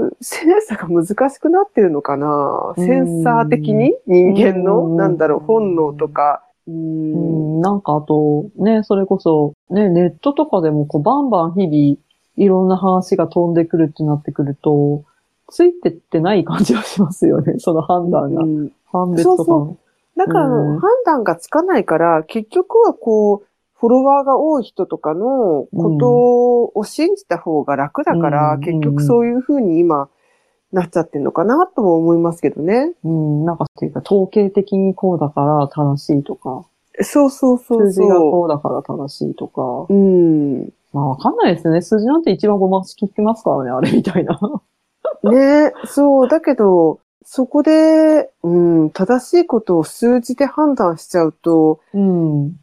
[0.08, 2.74] うセンサーが難しくなってるのかな？
[2.76, 2.86] うん。
[2.86, 3.94] センサー的に？
[4.08, 4.98] 人間の、うん。
[4.98, 6.44] なんだろう、本能とか？
[6.68, 7.60] ううん。
[7.60, 11.98] ん、なんかあと、ね、それこそ、ね、ネットとかでもこうバンバン日々
[12.38, 15.04] いろんな話が飛んでくるってなってくると、
[15.50, 18.44] ついてってない感じはしますよね、 その判断が。
[18.44, 18.72] うん。
[18.92, 19.78] 判別とかそうも。
[20.18, 20.80] だから、うん。
[20.80, 23.48] 判断がつかないから、結局はこう、
[23.80, 30.10] フォロワーが多い人とかのことを信じた方が楽だから、うん結局そういう風に今
[30.74, 32.94] なっちゃってるのかなとも思いますけどね。
[33.04, 36.66] うん、なんかっていうか、統計的にこうだから正しいとか、
[37.02, 39.62] そうそうそう数字がそこうだから正しいとか。
[39.90, 39.94] う。
[39.94, 40.74] うん。
[40.92, 41.82] まあわかんないですね。
[41.82, 44.40] 数字なんて一番ごま聞きますからね、あれみたいな。
[45.24, 52.60] ね、そう、だけど、そこで、うん、正しいことを数字で判断しちゃうと、うん。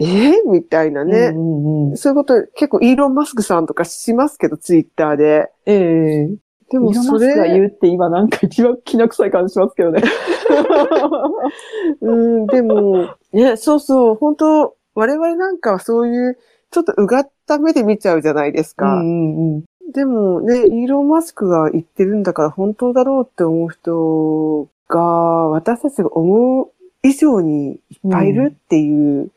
[0.00, 1.96] えーみたいなね、うんうんうん。
[1.96, 5.50] そういうこと結構イーロン・マスクさんとかしますけど、ツイッターで。
[5.66, 6.28] ええ
[6.70, 10.02] ででも、もそそれがれ、言うって今なんか一番気な臭い感じしますけどね。
[12.00, 16.38] うん、でも、ね、そうそう、本当我々なんかはそういう、
[16.70, 19.00] ちょっとうがった目で見ちゃうじゃないですか。
[19.00, 19.64] うんうんうん。
[19.92, 25.00] でもね、イーロン・マスクが言ってるんだから本当だろうって思う人が、
[25.48, 26.68] 私たちが思う
[27.02, 29.30] 以上にいっぱいいるっていう、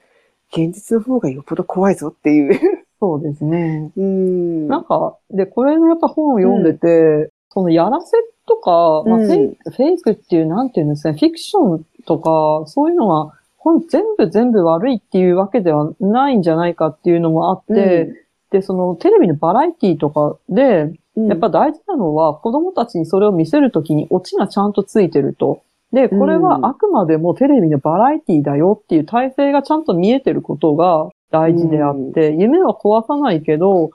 [0.56, 2.60] 現実の方がよっぽど怖いぞっていう。
[3.00, 3.92] そうですね。
[3.98, 4.68] うん。
[4.68, 18.14] なんか、で、これのやっぱ本を読んでて、そのやらせとか、まあうんフェイク、フェイクっていう、なんていうんですかね、フィクションとか、そういうのが、本全部全部悪いっていうわけではないんじゃないかっていうのもあって、
[18.52, 25.62] で、そのテレビのバラエティとかで、うん、やっぱ大事なのは、子供たちにそれを見せるときにオチがちゃんとついてると。
[25.94, 33.92] で、これはあくまでもテレビのバラエティだよっていう体制がちゃんと見えてることが大事であって、夢は壊さないけど、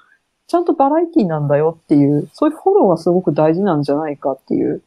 [0.47, 4.81] ちゃんとバラエティなんだよっていう、そういうフォローがすごく大事なんじゃないかっていう。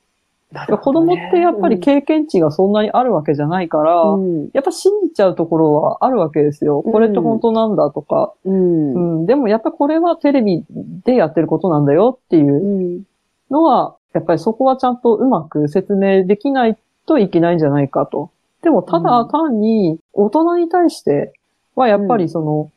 [0.54, 6.82] なるほ子供ってやっぱり経験値がそんなにあるわけじゃないから、うんやっぱ信じちゃうところはあるわけですよ。
[6.82, 8.34] これって本当なんだとか。
[8.45, 8.54] うん。
[8.54, 10.63] ううんん、でもやっぱこれはテレビ
[11.06, 13.04] でやってることなんだよっていう
[13.50, 18.31] のは、やっぱりそこはちゃんとうまく説明できないといけないんじゃないかと。
[18.61, 21.33] でもただ単に大人に対して
[21.75, 22.71] はやっぱりその、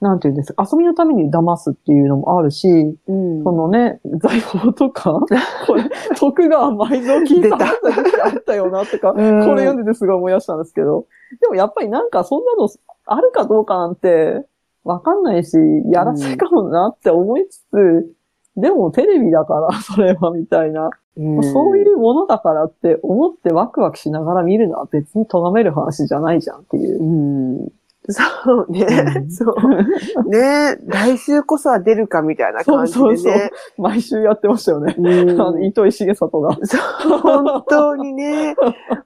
[0.00, 3.44] なんていうんですか、遊びのために騙すっていうのもあるし、うん。
[3.44, 5.20] そのね、財宝とか、
[5.66, 5.84] これ、
[6.18, 9.16] 徳川埋蔵金さん時期あったよなとか、うん。
[9.46, 11.06] これ読んでてすごい思い出したんですけど、
[11.40, 12.68] でもやっぱりなんかそんなの
[13.06, 14.44] あるかどうかなんて
[14.84, 15.56] わかんないし、
[15.90, 18.15] やらせかもなって思いつつ、
[18.56, 27.02] でもテレビだから、 それはみたいな、うんそういうものだからって思ってワクワクしながら見るのは別に咎める話じゃないじゃんっていう。
[27.02, 27.72] うん。
[28.08, 28.22] そ
[28.62, 28.86] うね。
[29.16, 29.54] うんそう。
[30.28, 33.02] ね来週こそは出るかみたいな感じでね。
[33.02, 34.94] そうそうそう毎週やってましたよね。
[34.96, 35.02] う
[35.34, 36.58] んあの、糸井重里が。
[36.62, 38.54] そう、本当にね。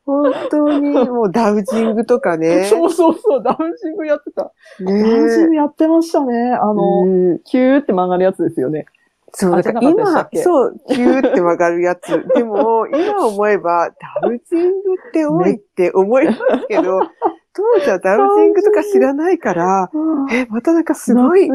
[0.04, 2.64] 本当に、もうダウジングとかね。
[2.68, 4.52] そうそうそう、ダウジングやってた。
[4.80, 6.52] ねダウジングやってましたね。
[6.52, 8.86] あの、うんキューって曲がるやつですよね。
[9.33, 12.09] そう、だから今、そう、キューって曲がるやつ。
[12.35, 13.90] でも、今思えば、
[14.23, 16.38] ダウジングって多いって思います
[16.69, 17.01] けど、
[17.55, 19.90] 当時はダウジングとか知らないから、
[20.33, 21.49] え、またなんかすごい、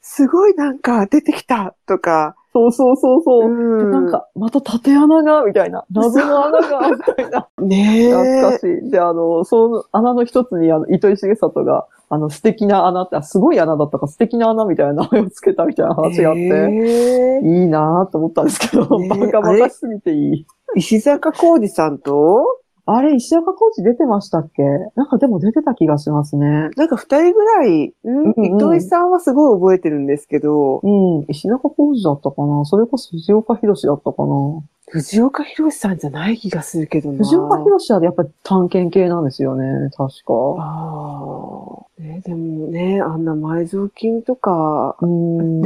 [0.00, 3.78] すごいなんか出てきたとか、そうそうそうそう。
[3.78, 5.84] でんなんか、また縦穴が、みたいな。
[5.90, 7.48] 謎の穴が、みたいな。
[7.58, 8.10] ねえ。
[8.10, 8.90] 懐かしい。
[8.90, 20.46] で、あの、その穴の一つに、あの、糸井重里が、あの、素敵な穴って、あすごい穴だったか素敵な穴みたいな名前をつけたみたいな話があって、へえいいなぁと思ったんですけど、ねバカバカしすぎていい。
[20.76, 22.44] 石坂浩二さんと、
[22.90, 24.62] あれ、石岡浩二出てましたっけ？
[24.96, 26.70] なんかでも出てた気がしますね。
[26.76, 30.88] なんか二人ぐらい、んうんうん糸井さんはすごい覚えてるんですけど、う
[31.22, 31.24] ん。
[31.28, 37.18] 石中浩二だったかなそれこそ藤岡弘だったかな藤岡弘さんじゃない気がするけどな。
[37.18, 39.90] 藤岡弘はやっぱり探検系なんですよね。
[39.90, 40.32] 確か。
[40.58, 42.02] ああ。
[42.02, 45.60] ね、でもね、あんな埋蔵金とか、うーん。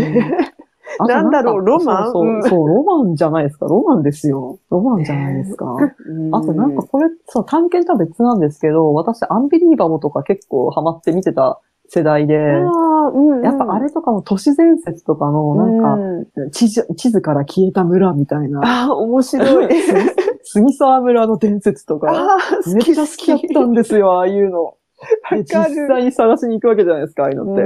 [1.00, 2.12] なんだろうかロマン？
[2.12, 3.66] そううんそうロマンじゃないですか。
[3.66, 4.59] ロマンですよ。
[4.70, 5.76] ロマンじゃないですか。
[6.33, 19.68] あとなんかこれ、そう、探検とは別なんですけど、私、アンビリーバボとか結構ハマって見てた世代で、うんうんやっぱあれとかも都市伝説とかの、なんか、か、地図地図から消えた村みたいな、ああ、面白い。
[20.44, 22.38] 杉沢村の伝説とか、
[22.72, 24.74] めっちゃ好きだったんですよ、ああいうの。
[25.37, 27.62] で実際に探しに行くわけじゃないですか、ああいうのって。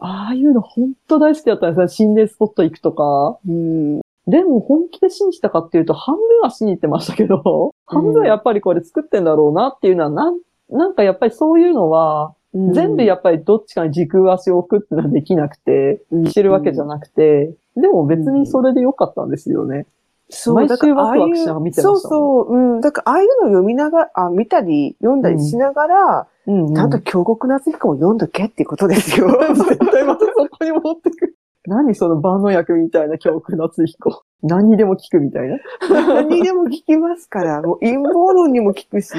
[0.00, 1.88] ああいうの本当大好きだったんですよ。
[1.88, 3.38] 心霊スポット行くとか。
[3.48, 4.00] うん。
[4.26, 10.38] でも本気で信じたかっていうと、半分は信じてましたけど、半分はやっぱりこれ作ってんだろうなっていうのは、なん、
[10.70, 19.86] なんかやっぱりそういうのは、全部やっぱりどっちかに軸足を置くってのはできなくて、してるわけじゃなくて、でも別にそれで良かったんですよね。
[20.30, 22.80] そう、毎週ワクワクしながら見てましたそうそう、うん。
[22.80, 26.74] だからああいうの読みながら、あ、見たり、読んだりしながら、うん、うん。
[26.74, 29.28] ちゃんと京極夏彦も読んどけっていうことですよ。
[29.54, 31.36] 絶対またそこに持ってくる。
[31.66, 34.22] 何その万能薬みたいな教訓夏彦。
[34.42, 35.58] 何にでも効くみたいな。
[35.90, 39.12] 何にでも聞きますから、もう陰謀論にも聞くし、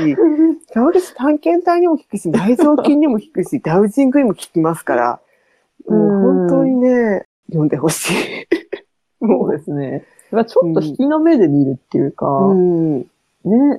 [0.74, 5.20] 川口探検隊にも聞くし、埋蔵金にも聞くし、ダウジングにも聞きますから、
[5.88, 8.16] もう本当にね、読んでほしい。
[9.22, 10.06] そうですね。
[10.32, 13.00] まあちょっと引きの目で見るっていうか、うん。
[13.00, 13.08] ね、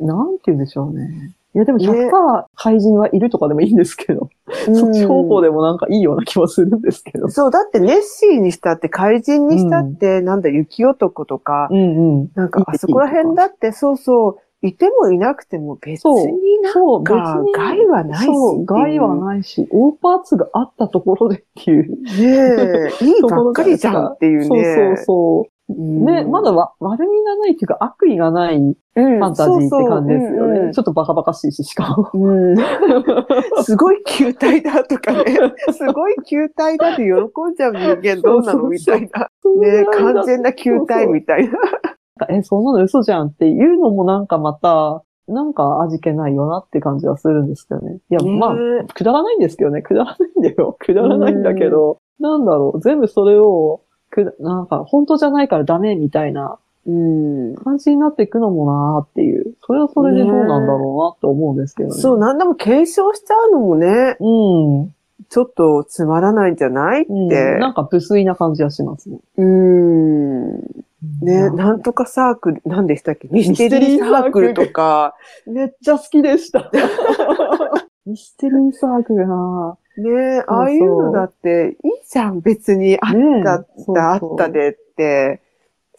[0.00, 1.34] なんて言うんでしょうね。
[1.54, 4.30] いやでもね100%怪人はいるとかでもいいんですけど、
[4.66, 7.28] そっち方向でもなんかいいような気もするんですけど。
[7.28, 12.28] そう、だってネッシーにしたって、怪人にしたって、なんだ、雪男とか、うんうん。
[12.34, 17.52] なんかあそこら辺だって、そうそう、いてもいなくても別になそう、別んかに。
[17.52, 19.20] 害はないしそう、害はい。
[19.20, 22.02] ないし、大パーツがあったところでっていう。
[22.02, 24.46] ねえ、 いいばっかりじゃんっていうね。
[24.46, 25.60] そうそうそう。
[25.70, 30.74] うんね、まだわ悪みがないっていうか悪意がないフファンタジーって感じですよね。
[30.74, 32.11] ちょっとバカバカしいし、しかも。
[32.12, 32.56] うん、
[33.62, 35.24] すごい球体だとかね、
[35.72, 39.28] すごい球体だって喜んじゃう人間どうなのみたいな。
[39.61, 41.59] ね完全な球体みたいな。
[42.28, 47.98] え、そんなの嘘じゃんっていうのもなんかまた、なんか味気ないよなって感じはするんですけどね。
[48.11, 48.54] いや、ねまあ、
[48.92, 49.83] くだらないんですけどね。
[49.83, 50.76] くだらないんだよ。
[50.78, 57.55] くだらないんだけど、なんだろう、全部それを、くなんか、本当じゃないからダメみたいなうん。
[57.57, 59.55] 感じになっていくのもなーっていう。
[59.66, 61.94] それはそれでどうなんだろうなって思うんですけどね。
[61.94, 64.94] そう、なんでも継承しちゃうのもね、うん。
[65.29, 67.12] ちょっとつまらないんじゃないって。
[67.12, 67.29] うん。
[67.61, 69.18] なんか無粋な感じはしますね。
[69.37, 70.55] うん。
[71.23, 73.29] ね、なんとかサークル、何でしたっけ？
[73.29, 75.14] ミステリーサークルとか、
[75.46, 76.70] めっちゃ好きでした。
[78.07, 83.10] ミステリーサークルなね、ああいうのだって、いいじゃん、別に、あっ
[83.44, 85.40] た、そうあったでって、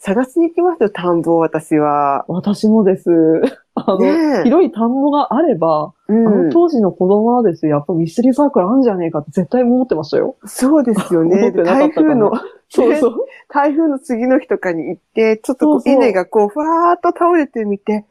[0.04, 2.24] 探しに行きますよ、田んぼ、私は。
[2.26, 3.08] 私もです。
[3.74, 3.98] あの、
[4.42, 6.50] 広い田んぼがあれば、うあのん。
[6.50, 10.34] 当時の子供はですよ、やっぱミステリーサークルあるんじゃねえかって絶対思ってましたよ。
[10.44, 11.52] そうですよ 思ね。
[11.52, 12.32] 台風の、
[12.68, 13.26] そうそう。
[13.48, 18.04] 台風の次の日とかに行って、ちょっと稲がこう、ふわーっと倒れてみて、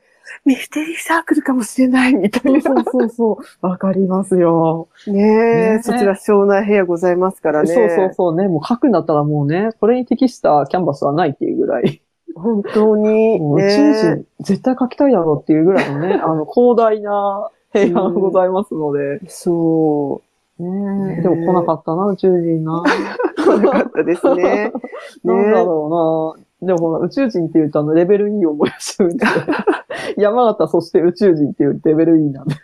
[0.45, 2.61] ミステリーサークルかもしれないみたいな。
[2.61, 3.65] そうそうそう。
[3.65, 4.89] わかりますよ。
[5.07, 7.67] ねねえ、えそちら庄内部屋ございますからね。
[7.73, 8.47] そうそうそうね。
[8.47, 12.01] もう書くんだったらもうね、これに適したキャンバスはないっていうぐらい。
[12.35, 13.39] 本当に。
[13.39, 19.21] もう宇ね宙人、絶対書きたいだろうっていうぐらいのね、 あの、広大な平野がございますので。
[19.27, 20.21] そ
[20.59, 20.63] う。
[20.63, 22.83] ねでも来なかったな、宇宙人な。
[23.61, 24.71] よかったですね。
[25.23, 26.45] なんだろうな。
[26.61, 29.25] でもほら、宇宙人って言うとあの、レベル E を思い出しちゃうんで。
[30.17, 32.55] 山形、そして宇宙人っていうレベル E なんで。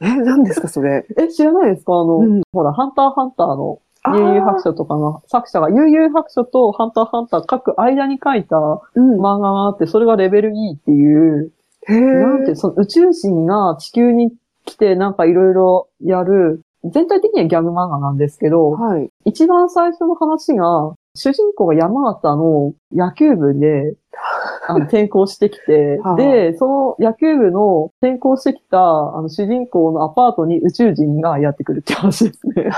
[0.00, 1.06] え、何ですか、それ？
[1.18, 1.92] え、知らないですか？
[1.94, 9.20] あの、うんほら、ハンターハンターの悠々白書とかの作者が悠々白書とハンターハンター書く間に書いたうん。
[9.20, 11.52] 漫画があって、それがレベル E っていう、
[11.86, 14.32] へなんて、その宇宙人が地球に
[14.64, 19.10] 来てなんかいろいろやる、全体的にはギャグ漫画なんですけど、はい。
[19.24, 23.94] 一番最初の話が、主人公が山形の野球部で、
[24.66, 32.70] あの転校してきてはあ、で、その野球部の転校してきた、あの主人公のアパートに宇宙人がやってくるって話ですね。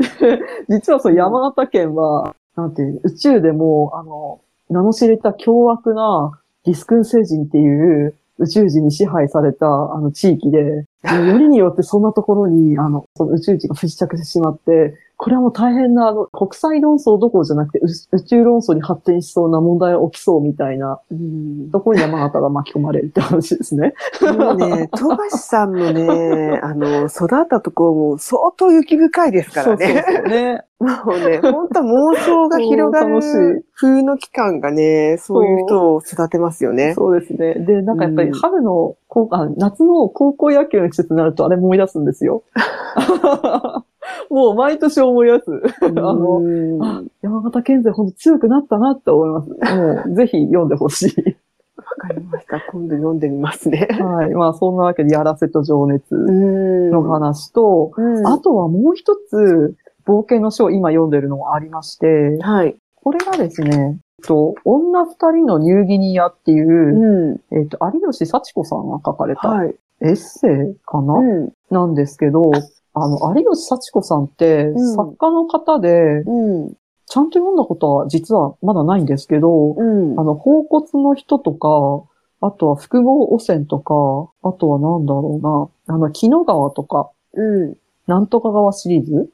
[0.20, 10.58] で実はその山形県は、なんていう、宇宙でも、あの、名の知れた凶悪なディスクン星人っていう宇宙人に支配されたあの地域で、
[11.04, 21.70] よりによってそんなところに、あの、その宇宙人が不時着してしまって、これはもう大変な、あの、国際論争どころじゃなくて、う宇宙論争に発展しそうな問題が起きそうみたいなうん。
[21.70, 23.92] ところに山形が巻き込まれるって話ですね。
[24.22, 30.04] もうね、富樫さんのね、 あの、育ったところも相当雪深いですからね。
[30.06, 30.64] そうそうね。
[30.80, 36.94] もうね、本当妄想が広がる風の期間がね、そういう人を育てますよね。
[36.94, 37.56] そうですね。
[37.56, 42.44] で、なんかやっぱりうん春の、こうあ夏の高校野球の季節になるとあれ思い出すんですよ。
[44.30, 45.50] もう毎年思い出す。
[45.82, 49.50] あの、うんあ山形県勢ほんと強くなったなって思います。
[49.50, 51.36] もうぜひ読んでほしい。
[51.76, 52.60] わかりました。
[52.72, 53.88] 今度読んでみますね。
[53.90, 54.30] はい。
[54.30, 59.74] まあそんなわけでやらせと情熱んの話と、うんあとはもう一つ
[60.06, 62.76] 冒険の書を今読んでるのがありまして、はい。
[62.94, 67.40] これがですね、と女二人のニューギニアっていうう、ん。
[67.50, 69.74] えっと、有吉幸子さんが書かれたはい。
[70.02, 71.52] エッセイかな、うん。
[71.70, 72.52] なんですけど、
[72.94, 76.74] あの、有吉幸子さんってうん作家の方で、うん。
[77.06, 80.22] ちゃんと読んだことは実はまだないんですけど、うんあ。
[80.22, 82.04] の、宝骨の人とか、
[82.40, 87.76] あとは複合汚染とか、あとはなんだろうな、あの、木の川とか、うん。
[88.06, 89.30] なんとか川シリーズ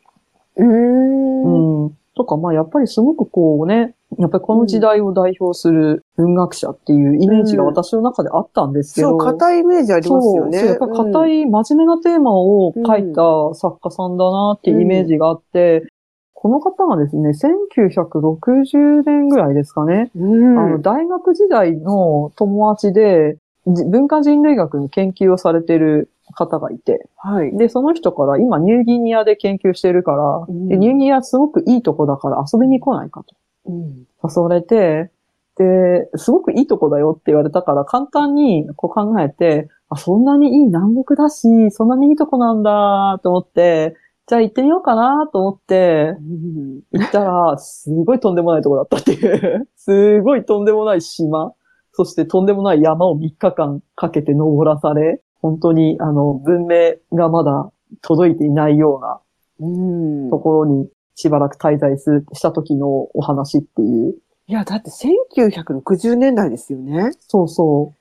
[0.56, 1.96] うん。
[2.16, 2.24] うん。
[2.24, 9.10] とか、まあやっぱりすごくこうね、やっぱりこの時代を代表する文学者っていうイメージが私の中であったんですけど。
[9.10, 10.58] そう、硬いイメージありますよね。
[10.58, 11.40] そう、そうやっぱり硬い。
[11.42, 15.86] い真面目なテーマを書いた作家さんだなっていうイメージがあって、
[16.32, 20.58] この方がですね、1960年ぐらいですかね、うん。
[20.58, 27.56] あの大学時代の友達で、じ文化人類学の研究をされてる方がいて、はい。
[27.56, 33.34] で、その人から今ニューギニアで研究してるから、うんでニューギニアすごくいいとこだから遊びに来ないかと
[33.66, 34.06] うん。
[34.22, 35.10] 誘われて、
[35.56, 49.68] で、すごくいいとこだよって言われたから簡単にこう考えて、あ、そんなにいい南国だし、そんなにいいとこなんだと思って、じゃあ行ってみようかなと思って、うん行ったら、すごいとんでもないとこだったっていう。
[49.76, 51.54] すごいとんでもない島。
[51.92, 57.70] そしてとんでもない山を3日間かけて登らされ、本当にあの文明がまだ
[58.02, 59.20] 届いていないような
[59.60, 64.14] うんところにしばらく滞在するした時のお話っていう。
[64.48, 67.10] いや、だって1960年代ですよね。
[67.26, 67.94] そうそ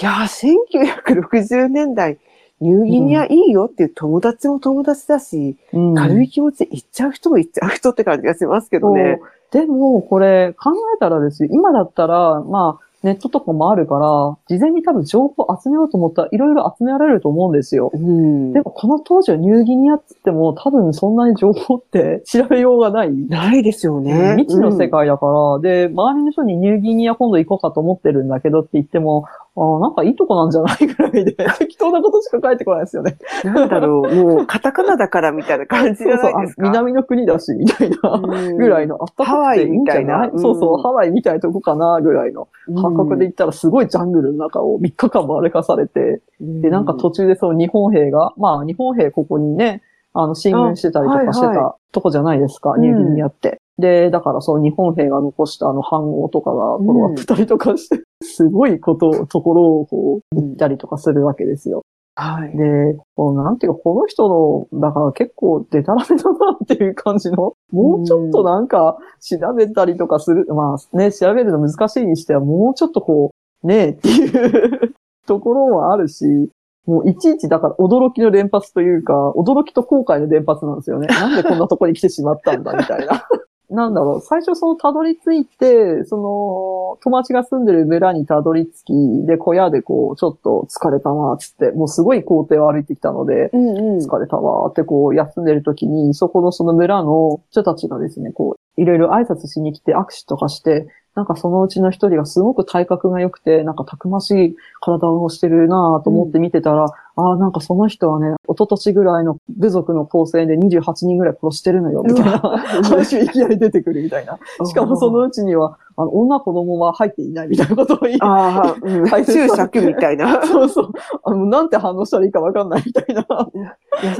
[0.00, 0.54] いやー、
[1.02, 2.18] 1960年代、
[2.60, 5.78] ニューギニアいいよっていう友達も友達だし、う。
[5.78, 9.18] うん軽い気持ちで行っちゃう人も行っちゃう人って感じがしますけどね。
[9.50, 17.90] でも、これ考えたらですよ、今だったら、まあ、ネットとかもあるから、事前に多分情報集めようと思ったらいろいろ集められると思うんですよ。
[17.94, 23.10] うんでもこの当時はニューギニアって言っても多分そんなに情報って調べようがない。
[23.12, 24.34] ないですよね。
[24.36, 29.24] 未知の世界だから、で、周りの人にニューギニア今度行こうかと思ってるんだけどって言っても、
[29.60, 33.18] あーなんかいいとこなんじゃないぐらいで、 適当なことしか書いてこないですよね。
[33.44, 36.62] うんなんだろう、もうカタカナだからみたいな感じじゃそうそうあないですか。
[36.62, 37.96] 南の国だし、みたいな。
[38.12, 42.48] うんぐらいの、あったかくていいんじゃないハワイみたいなうんそうそう、ハワイみたいなとこかな、ぐらいの
[42.80, 49.82] 感覚で言ったらすごいジャングルの中を3日間も歩かされて、で、なんか途中でその日本兵が、まあ日本兵ここにね、
[50.14, 53.60] あの、進軍してたりとかしてたとこじゃないですか、うんニューギニアって。
[53.78, 61.82] で、だからその日本兵が残したあの反応とかが転がってたりとかして、 すごいこと、ところをこう、行ったりとかするわけですよ。
[62.16, 62.56] はい。
[62.56, 73.30] で、こうなんていうか、この人の、だから結構デタラメだなっていう感じの、もうちょっとなんか調べたりとかする、まあね、調べるの難しいにしては、もうちょっとこ
[73.62, 74.94] う、ねえっていう
[75.26, 76.50] ところもあるし、
[76.88, 81.06] もういちいちだから驚きの連発というか、驚きと後悔の連発なんですよね。
[81.12, 83.24] なんでこんなとこに来てしまったんだみたいな。
[83.70, 93.98] なんだろう、最初そのたどり着いて、その、友達が住んでる村にたどり着き、で、小屋でこう、ちょっと疲れたな、つって、もうすごい校庭を歩いてきたので、うんうん。
[93.98, 100.86] 疲れたわーってこう、休んでる時に、そこのその村の人たちがですね、こう、いろいろ挨拶しに来て握手とかして、
[101.18, 106.86] なんかそのうちの一人がすごく体格が良くて、なんかたくましい体をしてるなぁと思って見てたら、
[107.18, 114.38] ああ、なんかその人はね、一昨年ぐらいの部族の構成で28人ぐらい殺してるのよ、みたいな話がいきなり出てくるみたいな。
[114.64, 119.04] しかもそのうちには、あの、女子供は入っていないみたいなことを言い、ああ、うん。
[119.26, 120.46] 注釈みたいな。
[120.46, 120.92] そうそう。
[121.24, 123.26] あの、なんて反応したらいいかわかんないみたいな。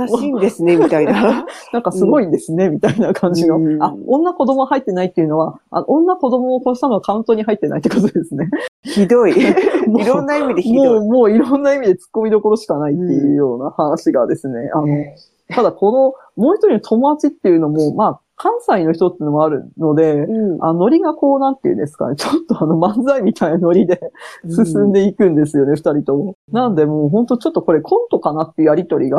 [0.00, 1.46] 優しいんですね、みたいな。
[1.72, 3.58] なんかすごいんですね、みたいな感じの。
[3.58, 8.50] うんあ、女子供入ってないっていうのは、あ女子供を殺したのはカウントに入ってないってことですね。
[8.82, 9.34] ひどい。
[9.86, 11.08] もういろんな意味でひもう、どい。
[11.08, 14.86] もういろんな意味で突っ込みどころしかないっていうような話がですね、あの、
[15.48, 24.00] ただこの、もう一人の友達っていうのも、まあ、関西の人っていうのもあるので、うんあノリがこう、なんていうんですかね、 ちょっとあの漫才みたいなノリで
[24.48, 26.36] 進んでいくんですよね、二、人とも。
[26.52, 29.18] なんでもう本当ちょっとこれコントかなっていうやりとりが、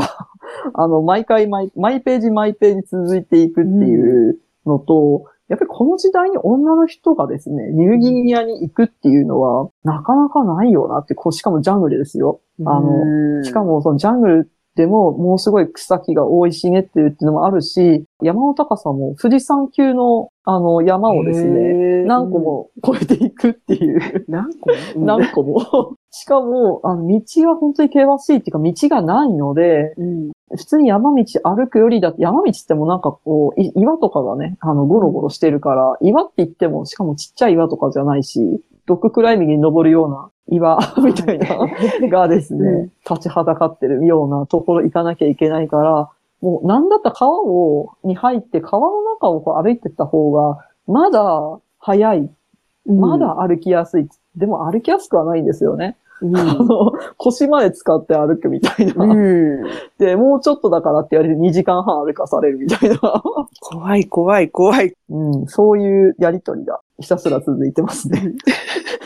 [0.74, 12.40] あの、毎回毎、毎ページ毎ページ続いていくっていうのと、やっぱりこの時代に女の人がですね、ニューギニアに行くっていうのは、なかなかないよなって、こうしかもジャングルですよ。
[12.66, 22.40] あの、しかもそのジャングルでももうすごい草木が生い茂ってるっていうのもあるし、山の高さも富士山級のあの山をですね、ね何個。
[22.40, 25.94] も越えていくっていう、何個 何個も。
[26.10, 30.32] しかも、あの、道は本当に険しいっていうか、道がないので、うん。
[30.50, 46.10] 普通に山道歩くよりだって、山道ってもなんかこう、い岩とかがね、あの、ゴロゴロしてるから、岩って言っても、しかもちっちゃい岩とかじゃないし、ドッグクライミングに登るような岩 みたいな、がですね、うん立ちはだかってるようなところ行かなきゃいけないから、
[46.42, 52.30] もうなんだったら川を、に入って川の中をこう歩いてった方が、まだ早い。
[52.86, 54.08] まだ歩きやすい。
[54.36, 55.98] でも歩きやすくはないんですよね。
[56.22, 56.38] うん。
[56.38, 59.06] あの、腰まで使って歩くみたいな。
[59.06, 59.64] うん。
[59.98, 62.98] で、もうちょっとだからって言われて2時間半歩かされるみたいな。
[63.62, 64.94] 怖い、怖い、怖い。
[65.10, 68.34] うん、そういうやりとりがひたすら続いてますね。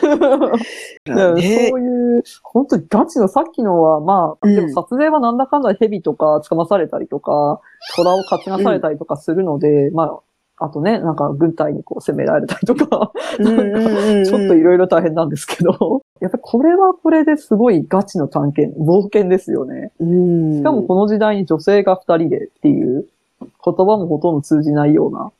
[0.04, 1.40] そう
[1.80, 7.60] いう、本当にガチのさっきのは、まあ、うんでも撮影はなんだかんだ蛇とか捕まされたりとか、
[7.96, 10.18] 虎を担がされたりとかするので、まあ、
[10.56, 19.92] あとね、なんか軍隊にこう攻められたりとか、うんうんうんうんちょっといろいろ大変なんですけど、やっぱりこれはこれですごいガチの探検、冒険ですよね。
[19.98, 20.58] うん。
[20.58, 23.06] しかもこの時代に女性が二人でっていう、
[23.40, 25.30] 言葉もほとんど通じないような、うん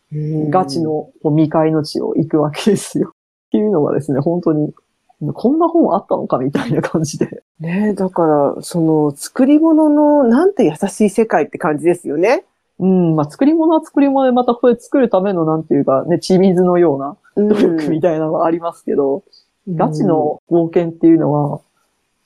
[0.50, 0.82] ガチ。
[0.82, 3.12] の未開の地を行くわけですよ。
[3.48, 4.72] っていうのがですね、本当に、
[5.32, 7.42] こんな本あったのかみたいな感じで。
[7.60, 12.44] ねだから、その、作り物の、なんて優しい世界って感じですよね。
[12.80, 19.22] うん、まあ作り物は作り物でまたこれ作るためのなんていうかね、血水のようなうん努力みたいなのがありますけど、
[19.68, 21.60] ガチの冒険っていうのは、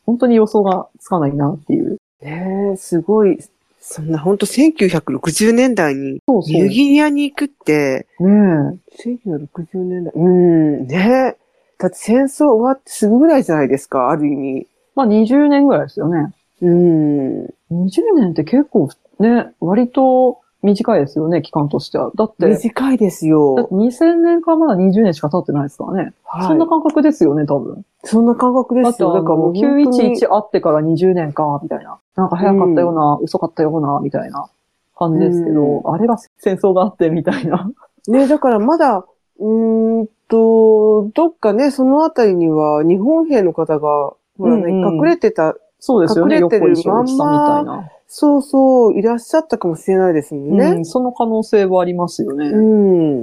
[0.07, 1.99] 本当に予想がつかないなっていう。
[2.23, 3.39] ねえ、すごい、
[3.91, 6.13] そんな本当1960年代に。
[6.13, 11.39] ニューギニアに行くって、ね1960年代、うん、ねえ。
[11.79, 14.67] だって戦争終わってすぐぐらいじゃないですか、ある意味。
[14.95, 16.35] まあ20年ぐらいですよね。
[16.61, 17.45] うん。
[17.47, 17.51] 20
[18.17, 22.11] 年って結構ね、割と短いですよね、期間としては。
[22.17, 23.69] だって、短いですだってよ。
[23.71, 26.13] 2000年からまだ20年しか経ってないですからね。
[26.25, 27.85] はいそんな感覚ですよね、多分。
[28.05, 29.13] そんな感覚ですよ。
[29.13, 31.99] だからもう本当に911あってから20年か、みたいな。
[32.17, 34.49] なんか早かったような、遅かったような、みたいな
[34.97, 37.71] 感じですけど、うあれが戦争があって、みたいな。
[38.09, 39.05] ね、だからまだ、
[39.39, 46.37] うーんと、どっかね、そのあたりには日本兵の方が、ほらね、うんうん隠れてた、そうですよね。
[46.37, 47.91] 隠れてる横井正一さんみたいな。
[48.09, 50.65] そうそう、いらっしゃったかもしれないですもんね。
[50.65, 52.47] うん、その可能性はありますよね。
[52.47, 52.61] う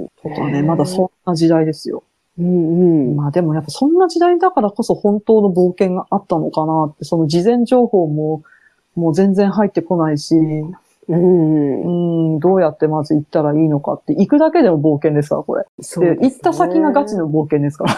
[0.04, 0.08] ん。
[0.22, 2.04] とね、まだそんな時代ですよ。
[2.38, 3.16] うんうん。
[3.16, 8.44] まあでもやっぱそんな時代だからこそ本当の冒険があったのかなって、その事前情報も
[8.94, 12.36] もう全然入ってこないし、うんう。
[12.36, 15.64] ん、どうやってまず行ったらいいのかって、行くだけでも冒険ですから、これ。
[15.64, 17.94] で、そうですね行った先がガチの冒険ですから。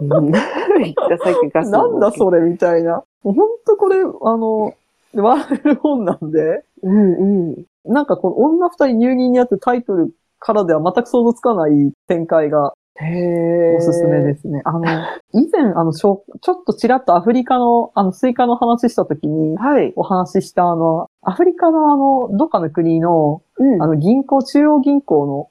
[0.00, 3.02] うん行った先が なんだそれみたいな。
[3.24, 3.34] 本
[3.66, 4.74] 当これ、あの、
[5.14, 7.64] 笑える本なんで、うんうん。
[7.84, 14.60] なんかこの女二人ニューギニアってタイトルからでは全く想像つかない展開がへおすすめですね。
[14.64, 14.84] あの、
[15.32, 19.92] 以前、あの、ちょちょっとちらっとアフリカの、あの、スイカの話したときに、はい。
[19.94, 25.48] お話ししたあの、アフリカのあの、どっかの国の、うんあの、銀行、中央銀行の、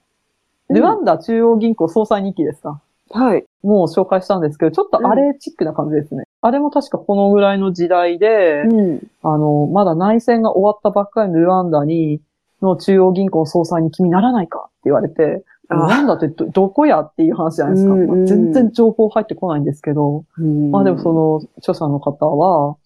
[0.69, 2.81] ルワンダ中央銀行総裁日記ですか、
[3.11, 3.45] はい。
[3.63, 6.23] もう紹介したんですけど、ちょっとあれチックな感じですね。
[6.41, 9.01] あれも確かこのぐらいの時代で、うん。
[9.23, 12.21] あの、まだ内戦が終わったばっかりのルワンダに、
[12.61, 17.93] の中央銀行総裁に君ならないかって言われて、ルあワンダってど、どこやっていう話じゃないですか。
[17.93, 20.25] うんうんまあ全然情報入ってこないんですけど、
[20.71, 22.77] まあでもその著者の方は、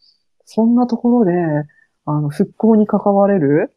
[0.45, 1.33] そんなところで、
[2.05, 3.73] あの、復興に関われる、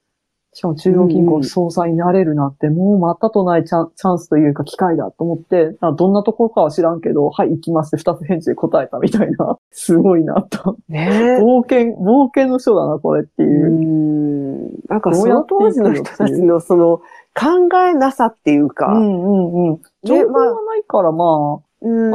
[0.55, 10.77] しかも中央銀行総裁になれるなんて、もうまたとないチャンチャンスというか機会だと思って、あどんなところかは知らんけど、はい、行きますって二つ返事で答えたみたいな、すごいなと。
[10.89, 13.69] ね冒険、冒険の書だな、これってういう。
[13.69, 14.63] ん。
[14.89, 16.99] なんかその当時の人たちのその
[17.35, 19.81] 考えなさっていうか、うんうんうん。
[20.05, 22.15] 情報がないから、まうん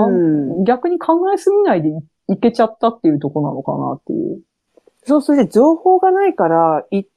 [0.62, 1.94] あ、逆に考えすぎないでい
[2.36, 4.40] いけちゃったっていうところなのかなっていう。
[5.04, 7.10] そう、それで情報がないから行っ。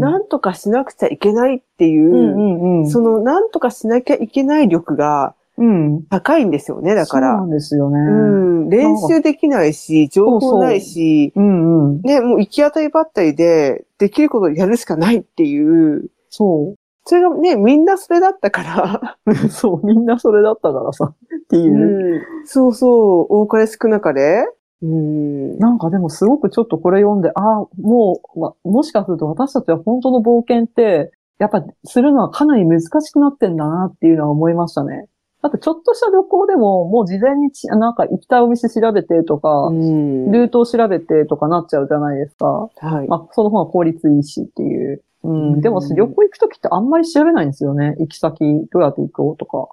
[0.00, 2.90] なんとかしなくちゃいけないっていう、うんうんうん。
[2.90, 6.02] そのなんとかしなきゃいけない力がうん。
[6.10, 7.40] 高いんですよね、だかそうなら。
[7.40, 7.98] んですよね。
[7.98, 8.70] うん。
[8.70, 12.00] 練習できないし、情報ないし、うんうん。
[12.02, 16.74] ね、もう行き当たりばったりで、できることをやるしかないっていう、そ
[17.06, 19.34] それがね、みんなそれだったから、う。
[19.48, 21.04] そう、みんなそれだったからさ。
[21.04, 22.14] っていう。
[22.14, 24.46] うん、そうそう、多かれ少なかれ。
[24.82, 25.58] うん。
[25.58, 35.08] なんかでもすごくちょっとこれ読んで、ああ、もう、ま、もしかすると私たちは本当の冒険って、やっぱするのはかなり難しくなってんだなっていうのは思いましたね。
[35.42, 42.70] だってちょっとした旅行でも、もう事前にちなんか行きたいお店調べてとか、うんルートを調べてとかなっちゃうじゃないですか。
[42.76, 43.08] はい。
[43.08, 45.02] まあ、その方が効率いいしっていう。
[45.22, 45.52] うん。
[45.54, 47.94] うんでも旅行行くときってあんまり調べないんですよね。
[47.98, 49.68] 行き先、どうやって行こうとか。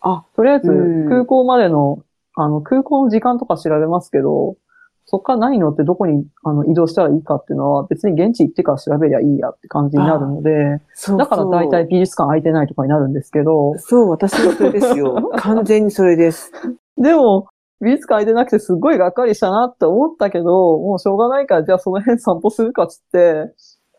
[0.00, 0.74] あ、とりあえずう
[1.06, 2.02] ん、空港までの、
[2.34, 4.56] あの、空港の時間とか調べますけど、
[5.04, 15.30] そっから何乗ってどこにあの移動したらいいかっていうのは別に現地行ってから調べりゃいいやって感じになるので、そうそうだから大体美術館空いてないとかになるんですけど、そう、私もそれですよ。
[15.36, 16.52] 完全にそれです。
[16.96, 17.48] でも、
[17.80, 23.52] 美術館空いてなくてすっごいがっかりしたなって思ったけど、もうしょうがないからじゃあその辺散歩するかっつって、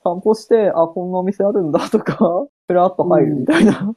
[0.04, 2.18] 散歩して、あ、こんなお店あるんだとか、
[2.68, 3.94] ふらっと入るみたいな。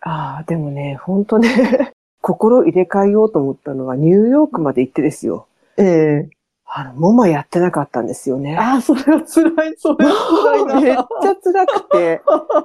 [0.00, 1.91] ああ、でもね、本当ね、
[2.22, 5.46] 心入れ替えようと思ったのはニューヨークまで行ってですよ。
[5.76, 6.30] ええ
[6.74, 8.56] あの、モマやってなかったんですよね。
[8.56, 10.80] あ、それは辛い、それは辛いな。
[10.80, 12.22] めっちゃ辛くて。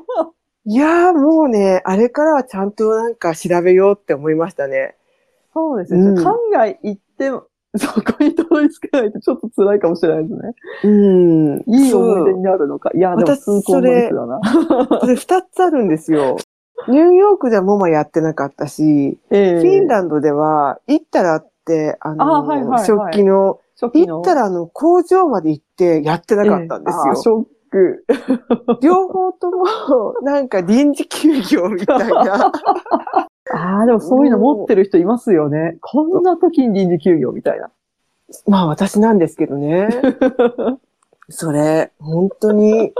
[0.64, 4.96] いやーもうね、あれからはちゃんとなんか調べようって思いましたね。
[5.54, 6.02] そうですね。
[6.02, 7.44] うん海外行っても、
[7.76, 10.54] そこにたどり着けないとちょっと辛いかもしれないですね。
[10.84, 11.64] うん。
[11.68, 12.92] いい思い出になるのか。
[12.96, 14.42] いや、でも私通行の率だな。
[15.02, 16.38] それ二つあるんですよ。
[16.88, 27.04] ニューヨークではモマやってなかったし、ええフィンランドでは、行ったらって、あの、あはいはいはい食器の、行ったらあの、工場まで行ってやってなかったんですよ。
[27.06, 28.06] ええあショック。
[28.82, 29.66] 両方とも、
[30.22, 32.52] なんか臨時休業みたいな。
[33.52, 35.78] ああ、でもそういうの持ってる人いますよね。
[35.82, 37.70] こんな時に臨時休業みたいな。
[38.46, 39.88] まあ私なんですけどね。
[41.30, 42.94] それ、本当に。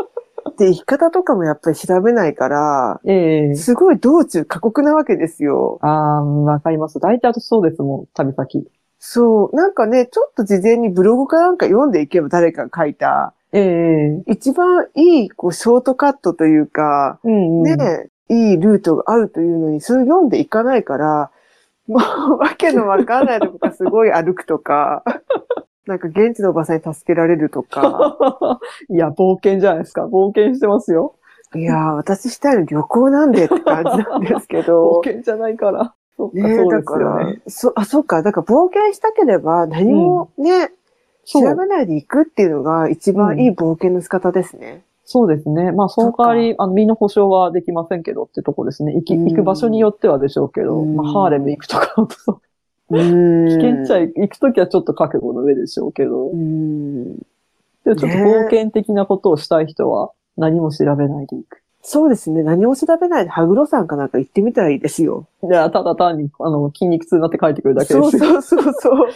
[0.58, 5.80] で、生き方とかもやっぱり調べないから、ええすごい道中過酷なわけですよ。
[5.82, 7.00] ああ、わかります。
[7.00, 8.68] 大体私そうですもん、旅先。
[9.00, 9.56] そう。
[9.56, 17.64] なんかね、ちょっと事前にブログかなんか読んでいけば誰かが書いた、ええ一番いい、こう、ショートカットというか、うんうん。
[17.64, 21.32] ね、いいルートがあるというのに、それを読んでいかないから、
[21.88, 22.00] も
[22.36, 25.04] う、わけのわかんないとこがすごい歩くとか、
[25.88, 28.60] なんか現地のおばさんに助けられるとか、
[28.90, 30.06] いや、冒険じゃないですか。
[30.06, 31.16] 冒険してますよ。
[31.56, 35.94] いやー、私したいの旅行なんでって感じなんですけ冒ど、 険じゃないから。
[36.18, 37.42] そっか、ねそうだかですよね。
[37.46, 40.72] ら、そ、あ、そっか、だから冒険したければ何もね、
[41.24, 44.84] そう調べないで行くっていうのが一番いい冒険の仕方ですね。
[45.10, 45.72] そうですね。
[45.72, 48.94] まあ、その代わり、あの、身の保証はできませんけどってとこですね。
[48.94, 52.08] 行き、うん行く場所によってはでしょうけど、うんまあ、ハーレム行くとか。
[52.90, 57.16] 危険っちゃ行くときはちょっと覚悟の上でしょうけど、うん。
[57.16, 57.22] で
[57.86, 61.62] ちょっと冒険的なことをしたい人は何も調べないで行く。
[61.82, 62.44] そうですね。
[62.44, 65.28] 何も調べないで、羽黒山かなんか行ってみたらいいですよ。
[65.44, 68.18] いや、ただ単に、あの、筋肉痛になって帰ってくるだけです。
[68.18, 69.08] そうそうそうそう。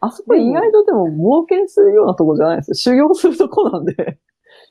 [0.00, 2.74] あそこ意外とでも冒険するようなとこじゃないですよ。
[2.74, 4.18] 修行するとこなんで、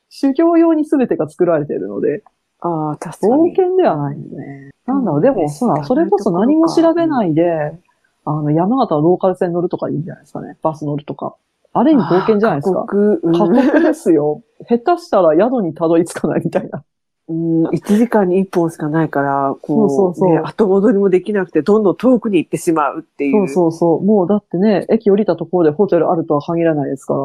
[0.08, 2.22] 修行用に全てが作られているので、
[2.60, 3.52] ああ、確かに。
[3.52, 4.70] 冒険ではないんですね。
[4.86, 7.78] なんだろう、でも、ほら、それこそ何も調べないで、
[8.24, 10.56] あの、山形のローカル線乗るとかいいんじゃないですかね。
[10.62, 11.36] バス乗るとか。
[11.72, 12.80] ある意味冒険じゃないですか。
[12.80, 13.20] 過酷。
[13.22, 14.42] うん過酷ですよ。
[14.68, 16.84] 下手したら宿にたどり着かないみたいな。
[17.26, 23.48] うん、1時間に1本しかないから、こう、そうそうそうね、後戻りもできなくて、どんどん遠くに行ってしまうっていう。
[23.48, 24.04] そうそうそう。
[24.04, 27.20] もうだってね、駅降りたところでホテルあるとは限らないですから。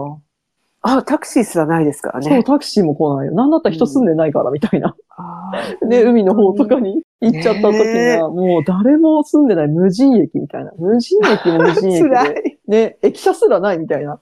[0.81, 2.43] あ、タクシーすらないですからそう、ね。
[2.43, 3.33] タクシーも来ないよ。
[3.33, 4.95] なんだったら人住んでないからみたいな。
[5.17, 5.51] あ
[5.85, 10.71] ね、海の方とかに行っちゃった時にねは、もう誰も住んでない無人駅みたいな。
[10.77, 12.59] 無人駅も無人駅辛で。
[12.67, 12.71] い。
[12.71, 14.19] ね、駅舎すらないみたいな。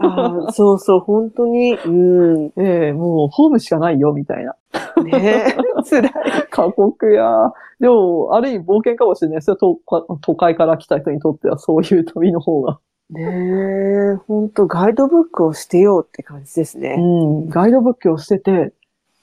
[0.00, 1.74] あーそうそう、本当に。
[1.74, 2.44] うん。
[2.56, 4.54] ええもうホームしかないよみたいな。
[5.02, 5.56] ね
[5.88, 6.12] 辛い。
[6.50, 7.52] 過酷や。
[7.80, 9.56] でも、ある意味冒険かもしれないですよ。
[9.56, 9.78] 都
[10.22, 12.78] 都会から来た人にとってはそういう旅の方が。
[13.10, 16.96] ねえ、本当ガイドブックをしてよって感じですうね。
[16.96, 17.48] ん。
[17.48, 18.72] ガイドブックを捨てて、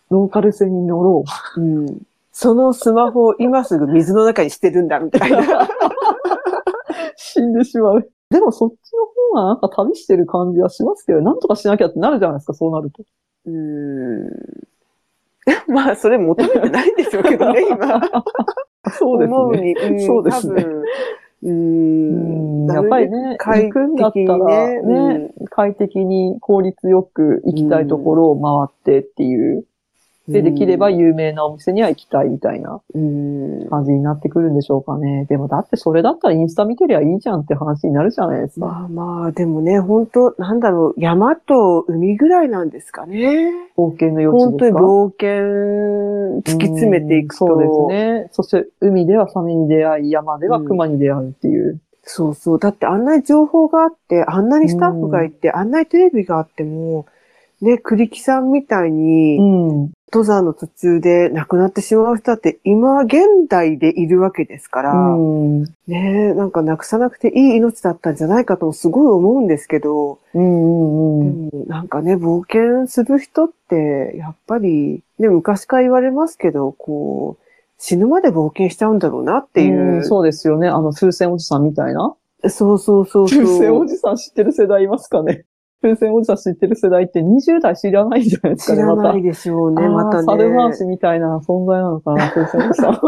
[0.10, 1.26] ローカル線に乗ろ
[1.58, 1.62] う。
[1.62, 2.02] うん。
[2.32, 5.68] そのスマホを今すぐ水の中に捨てるんだみたいな。
[7.18, 8.10] 死んでしまう。
[8.30, 9.06] でもそっちの
[9.42, 13.04] 方がなんか旅してる感じはしますけど、なんとかしなきゃってなるじゃないですか、そうなると。
[13.46, 14.30] うーん。
[15.68, 18.02] まあ、それ求めてないんでしょうけどね、今。
[18.98, 19.36] そうですね。
[19.36, 19.74] 思うに。
[19.74, 20.84] うんそうですね多分
[21.44, 22.66] うん。
[22.68, 22.72] ん。
[22.72, 24.82] やっぱりね、快行くんだったらね
[25.18, 29.66] ね、快適に効率よく行きたいところを回ってっていう。
[30.28, 33.68] で、できれば有名なお店には行きたいみたいなうん。
[33.70, 35.26] 感じになってくるんでしょうかね。
[35.26, 38.66] でもだってそれだったらインスタ見てりゃいいじゃんって話になるじゃないですか。
[38.66, 43.52] まあまあ、でもね、本当なんだろう、山と海ぐらいなんですかね。
[43.78, 47.46] 冒険の余地本当にですか冒険突き詰めていくと。
[47.46, 48.30] うんそうですね。
[48.32, 51.82] そして海ではサメに出会い、山では熊に出会うっていう。
[52.04, 52.60] そうそう。
[52.60, 57.06] だってあんなに情報があって、あんなにスタッフがいて、あんなにテレビがあっても、
[57.64, 59.92] ね、栗木さんみたいに、うん。
[60.12, 65.64] 登山の途中で亡くなってしまう人だって今現代でいるわけですから、うん。
[65.88, 77.44] ねなんかなくさなくていい命だったんじゃないかともすごい思うんですけど、うんうんなんかね、冒険する人って、やっぱり、ね、昔から言われますけど、こう、
[77.80, 80.02] 死ぬまで冒険しちゃうんだろうなっていう。
[80.02, 80.68] んそうですよね。
[80.68, 82.14] あの、風船おじさんみたいな。
[82.50, 83.46] そうそうそうそう。
[83.46, 85.46] 風船おじさん知ってる世代いますかね
[85.84, 88.96] 風船おじさん知ってる世代って20代知らないんじゃないですかね、知ら。
[88.96, 90.24] ないでしょうね、またね。
[90.24, 93.02] サルマーシみたいな存在なのかな、 風船おじさん。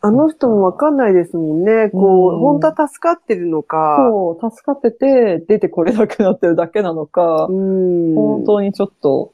[0.00, 1.90] あの人もわかんないですもんね。
[1.94, 3.98] こう、うん本当は助かってるのか。
[4.10, 8.14] そう、助かってて、出てこれなくなってるだけなのか、うん。
[8.16, 9.32] 本当にちょっと、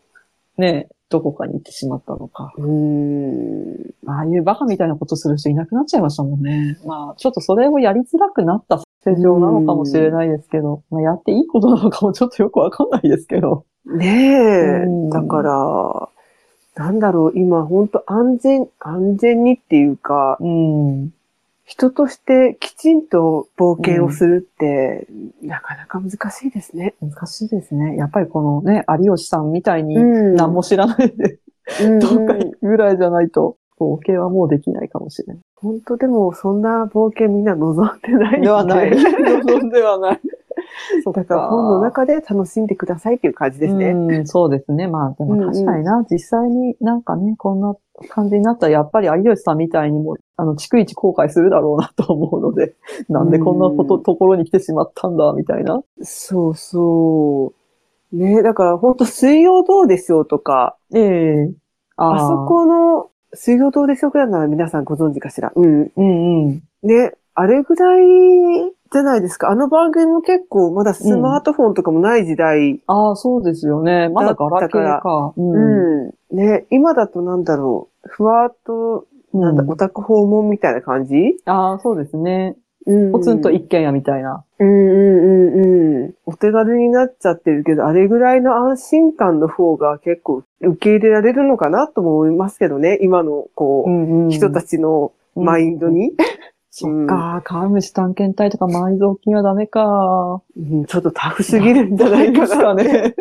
[0.58, 2.52] ね、どこかに行ってしまったのか。
[2.58, 3.76] うん。
[4.06, 6.78] ああいうバカみたいなことする人いなくなっちゃいましたもんね。
[6.86, 13.64] まあ、ちょっとそれをやりづらくなった成長なのかもしれないですけど、まあ、やっていいことなのかもちょっとよくわかんないですけど。
[13.86, 14.86] ねえう。
[14.86, 16.08] んだから、
[16.76, 21.12] なんだろう、今本当安全、安全にっていうか、うん。
[21.64, 25.06] 人としてきちんと冒険をするって、
[25.40, 26.94] なかなか難しいですね。
[27.00, 27.96] 難しいですね。
[27.96, 31.38] やっぱりこのね、有吉さんみたいにん何も知らないで、
[31.82, 35.42] うんどっか行くぐらいじゃないと、冒険はもうできないかもしれない。
[35.56, 38.90] 本当でも、そんな冒険みんな望んでないんではない。
[38.90, 40.20] 望んではない。
[41.04, 43.90] そっだから本の中で楽しんでくださいっていう感じですね。
[43.90, 44.88] うん、そうですね。
[44.88, 47.74] まあ、でも確かにな、実際になんかね、こんな
[48.08, 52.74] 感じになったら、やっぱり有吉さんみたいにも、あの、逐一後悔するだろうなと思うので、
[53.08, 55.82] なんでこんなこと、うんところに来てしまったんだ、みたいな。
[56.02, 57.52] そうそ
[58.12, 58.16] う。
[58.16, 61.52] ねだから本当水曜どうでしょうとか、ええ
[61.96, 65.52] あーあそ、この水曜どうでしょうくらいなら皆さんご存知かしら？
[65.54, 65.90] うん。
[65.96, 66.62] うんうん。
[66.82, 68.04] ね、あれぐらい
[68.92, 69.50] じゃないですか？
[69.50, 72.82] あの番組も結構まだスマートフォンとかもない時代。
[72.86, 74.08] ああ、そうですよね。
[74.08, 75.32] まだガラケーか。
[75.36, 75.40] う。
[75.42, 76.10] うんん。
[76.32, 78.08] ね、今だとなんだろう。
[78.08, 81.36] ふわっと、なんだ、うんオタク訪問みたいな感じ？
[81.44, 82.56] ああ、そうですね。
[82.86, 84.44] うんポツンと一軒家みたいな。
[84.58, 86.14] うんうんうんうん。
[86.24, 92.98] お手軽になっちゃってるけど、あれぐらいの安心感の方が結構受け入れられるのかなとも思いますけどね。
[93.02, 96.12] 今の、こう、んう人たちのマインドに。
[96.72, 100.40] そっか、川虫探検隊とか埋蔵金はダメか。
[100.56, 102.56] うんちょっとタフすぎるんじゃないかな。
[102.62, 103.14] かね。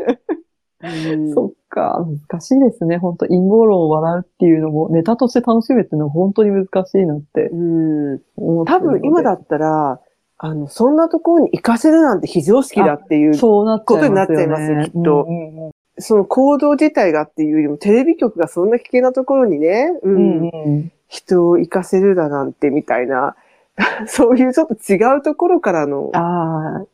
[0.81, 2.97] うん そっか、難しいですね。
[2.97, 8.19] 本当陰謀論を笑うっていうのも、ネタとして楽しめっていうのは本当に難しいなってうん。
[8.65, 9.99] 多分今だったら、
[10.37, 14.35] あの、そんなところに行かせるなんて非常識だっていう、そそうなっちゃいますよね。
[14.35, 23.35] ことになっちゃいますよきっとうんうんうんの行動自体がっていうよりも、テレビ局がそんな危険なところにね、うん、うんうん人を行かせるだなんてみたいな、
[24.07, 26.85] そういうちょっと違うところからの、ああ、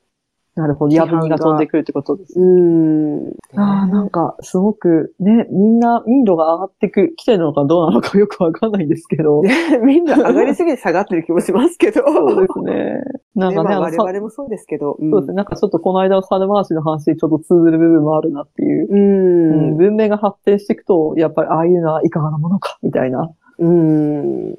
[0.55, 0.95] なるほど。
[0.95, 2.39] やぶみが飛んでくるってことです。
[2.39, 3.33] うん。
[3.55, 9.41] ああ、なんか、すごく、ね、みんな、民度が上がってく、来てるのかどうなのかよくわかんないんですけど。
[9.43, 9.51] ね
[9.83, 12.01] みんな上がりすぎて下がってる気もしますけど。
[12.07, 13.01] そうですね。
[13.35, 14.95] なんかね、ねまあ我々もそうですけど。
[14.97, 15.35] うんそうですね。
[15.35, 18.87] なんかちょっとこの間の猿回しの話にちょっと通ずる部分もあるなっていう。
[18.89, 19.77] ううんん。
[19.77, 23.29] 文明が発展していくと、やっぱりああいうのはいかがなものか、みたいな
[23.59, 24.55] うん。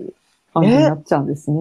[0.52, 1.56] 感じになっちゃうんですね。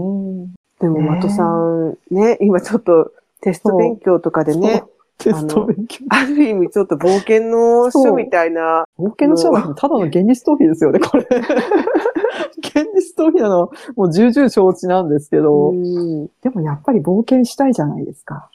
[0.81, 3.11] でも、ね的さん、ね、今ちょっと
[3.45, 4.83] テスト勉強とかでね、
[5.19, 6.03] テスト勉強。
[6.09, 11.27] ある意味ちょっと冒険の書みたいな、冒険の書はただの現実逃避ですよね、これ。
[12.57, 18.49] 現実逃避なのはもう重々承知なんですけど、うんでもやっぱり冒険したいじゃないですか。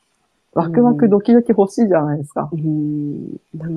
[0.55, 2.51] ワクワクドキドキ欲しいじゃないですか。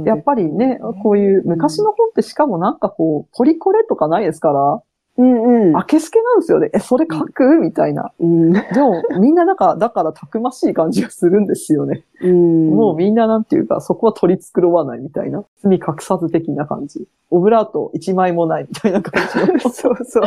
[0.06, 4.82] やっぱりね、こういう昔の本ってしかもなんかこう、ポリコレとかないですから、
[5.16, 5.72] うんうん。
[5.74, 6.70] 明けすけなんですよね。
[6.74, 7.60] え、それ書く？
[7.60, 8.12] みたいな。
[8.20, 8.52] うん。
[8.52, 12.04] でも、みんななんか、だからたくましい感じがするんですよね。
[12.22, 12.70] うん。
[12.72, 15.44] もうみんななんていうか、そこは取り繕わないみたいな。
[15.62, 17.08] 罪隠さず的な感じ。
[17.30, 19.60] オブラート一枚もないみたいな感じの。
[19.70, 20.24] そうそう。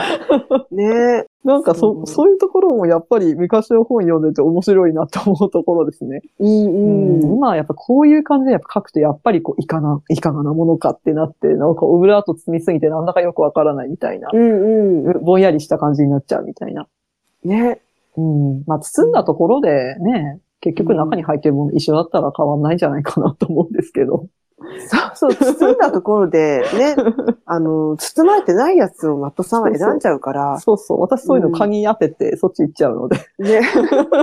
[0.75, 6.23] ねなんかそ、そうそういうところもやっぱり昔の本読んでて面白いなと思うところですね。
[6.41, 7.23] うんうん。
[7.23, 14.29] 今はやっぱこういう感じでやっぱ書くとやっぱりこう、いかな、いかがなものかってなって、なんかオブラート積みすぎてなんだかよくわからないみたいな。
[14.33, 15.25] うんうん。
[15.25, 16.89] ぼんやりした感じになっちゃうみたいな。
[17.45, 17.81] ね。
[18.17, 18.65] うん。
[18.67, 24.27] まあ、包んだところでね、結局中に入ってるもの一緒だったら変わんないんじゃないかなと思うんですけど。
[25.15, 26.97] そ うそう、包んだところで、ね、
[27.45, 31.01] あの、包まれてないやつをマットさんは選んじゃうから、そうそう。
[31.01, 33.17] 私そういうの鍵当てて、そっち行っちゃうので。
[33.39, 33.61] ね。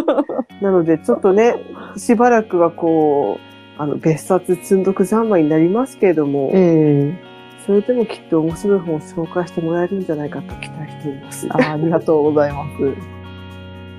[0.61, 1.55] なので、ちょっとね、
[1.97, 7.33] しばらくはこう、あの、別冊積んどく三昧になりますけれども、ええ
[7.65, 11.47] それでもきっと面白い本を紹介してもらえるんじゃないかと期待しております。
[11.49, 13.12] あありがとうございます。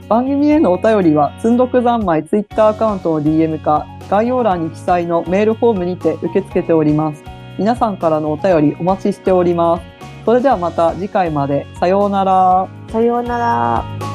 [0.09, 7.23] 番組へのお便りは、つんどく三昧ツイッターアカウントの DM か、概要欄に記載のメールフォームにて受け付けております。
[7.59, 9.83] 皆さんからのお便りお待ちしております。
[10.25, 11.67] それではまた次回まで。
[11.79, 12.69] さようなら。
[12.91, 14.14] さようなら。